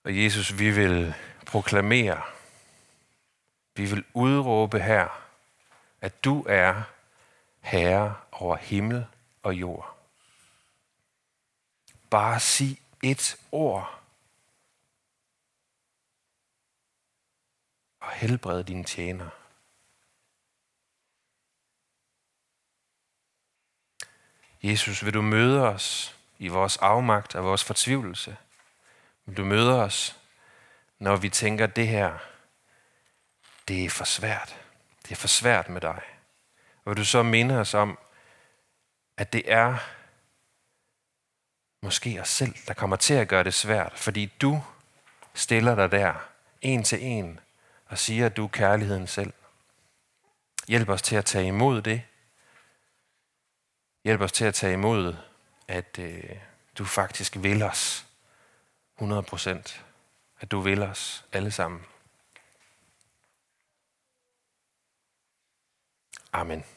Og 0.04 0.22
Jesus, 0.22 0.58
vi 0.58 0.70
vil 0.70 1.14
proklamere, 1.46 2.22
vi 3.76 3.84
vil 3.84 4.04
udråbe 4.14 4.80
her, 4.80 5.08
at 6.00 6.24
du 6.24 6.44
er 6.48 6.82
herre 7.66 8.16
over 8.32 8.56
himmel 8.56 9.06
og 9.42 9.54
jord. 9.54 9.96
Bare 12.10 12.40
sig 12.40 12.80
et 13.02 13.36
ord, 13.52 14.02
og 18.00 18.12
helbrede 18.12 18.64
dine 18.64 18.84
tjener. 18.84 19.30
Jesus, 24.62 25.04
vil 25.04 25.14
du 25.14 25.22
møde 25.22 25.62
os 25.68 26.16
i 26.38 26.48
vores 26.48 26.76
afmagt 26.76 27.34
og 27.34 27.44
vores 27.44 27.64
fortvivlelse? 27.64 28.36
Vil 29.24 29.36
du 29.36 29.44
møde 29.44 29.82
os, 29.82 30.20
når 30.98 31.16
vi 31.16 31.28
tænker, 31.28 31.66
det 31.66 31.88
her, 31.88 32.18
det 33.68 33.84
er 33.84 33.90
for 33.90 34.04
svært. 34.04 34.60
Det 35.02 35.12
er 35.12 35.16
for 35.16 35.28
svært 35.28 35.68
med 35.68 35.80
dig 35.80 36.15
hvor 36.86 36.94
du 36.94 37.04
så 37.04 37.22
minder 37.22 37.60
os 37.60 37.74
om, 37.74 37.98
at 39.16 39.32
det 39.32 39.52
er 39.52 39.76
måske 41.82 42.20
os 42.20 42.28
selv, 42.28 42.54
der 42.68 42.74
kommer 42.74 42.96
til 42.96 43.14
at 43.14 43.28
gøre 43.28 43.44
det 43.44 43.54
svært, 43.54 43.92
fordi 43.98 44.26
du 44.26 44.62
stiller 45.34 45.74
dig 45.74 45.90
der, 45.90 46.14
en 46.60 46.82
til 46.82 47.02
en, 47.02 47.40
og 47.86 47.98
siger, 47.98 48.26
at 48.26 48.36
du 48.36 48.44
er 48.44 48.48
kærligheden 48.48 49.06
selv. 49.06 49.32
Hjælp 50.68 50.88
os 50.88 51.02
til 51.02 51.16
at 51.16 51.24
tage 51.24 51.46
imod 51.46 51.82
det. 51.82 52.02
Hjælp 54.04 54.20
os 54.20 54.32
til 54.32 54.44
at 54.44 54.54
tage 54.54 54.72
imod, 54.72 55.16
at 55.68 55.98
øh, 55.98 56.36
du 56.78 56.84
faktisk 56.84 57.36
vil 57.36 57.62
os 57.62 58.06
100 58.96 59.22
procent. 59.22 59.84
At 60.40 60.50
du 60.50 60.60
vil 60.60 60.82
os 60.82 61.24
alle 61.32 61.50
sammen. 61.50 61.86
Amen. 66.32 66.75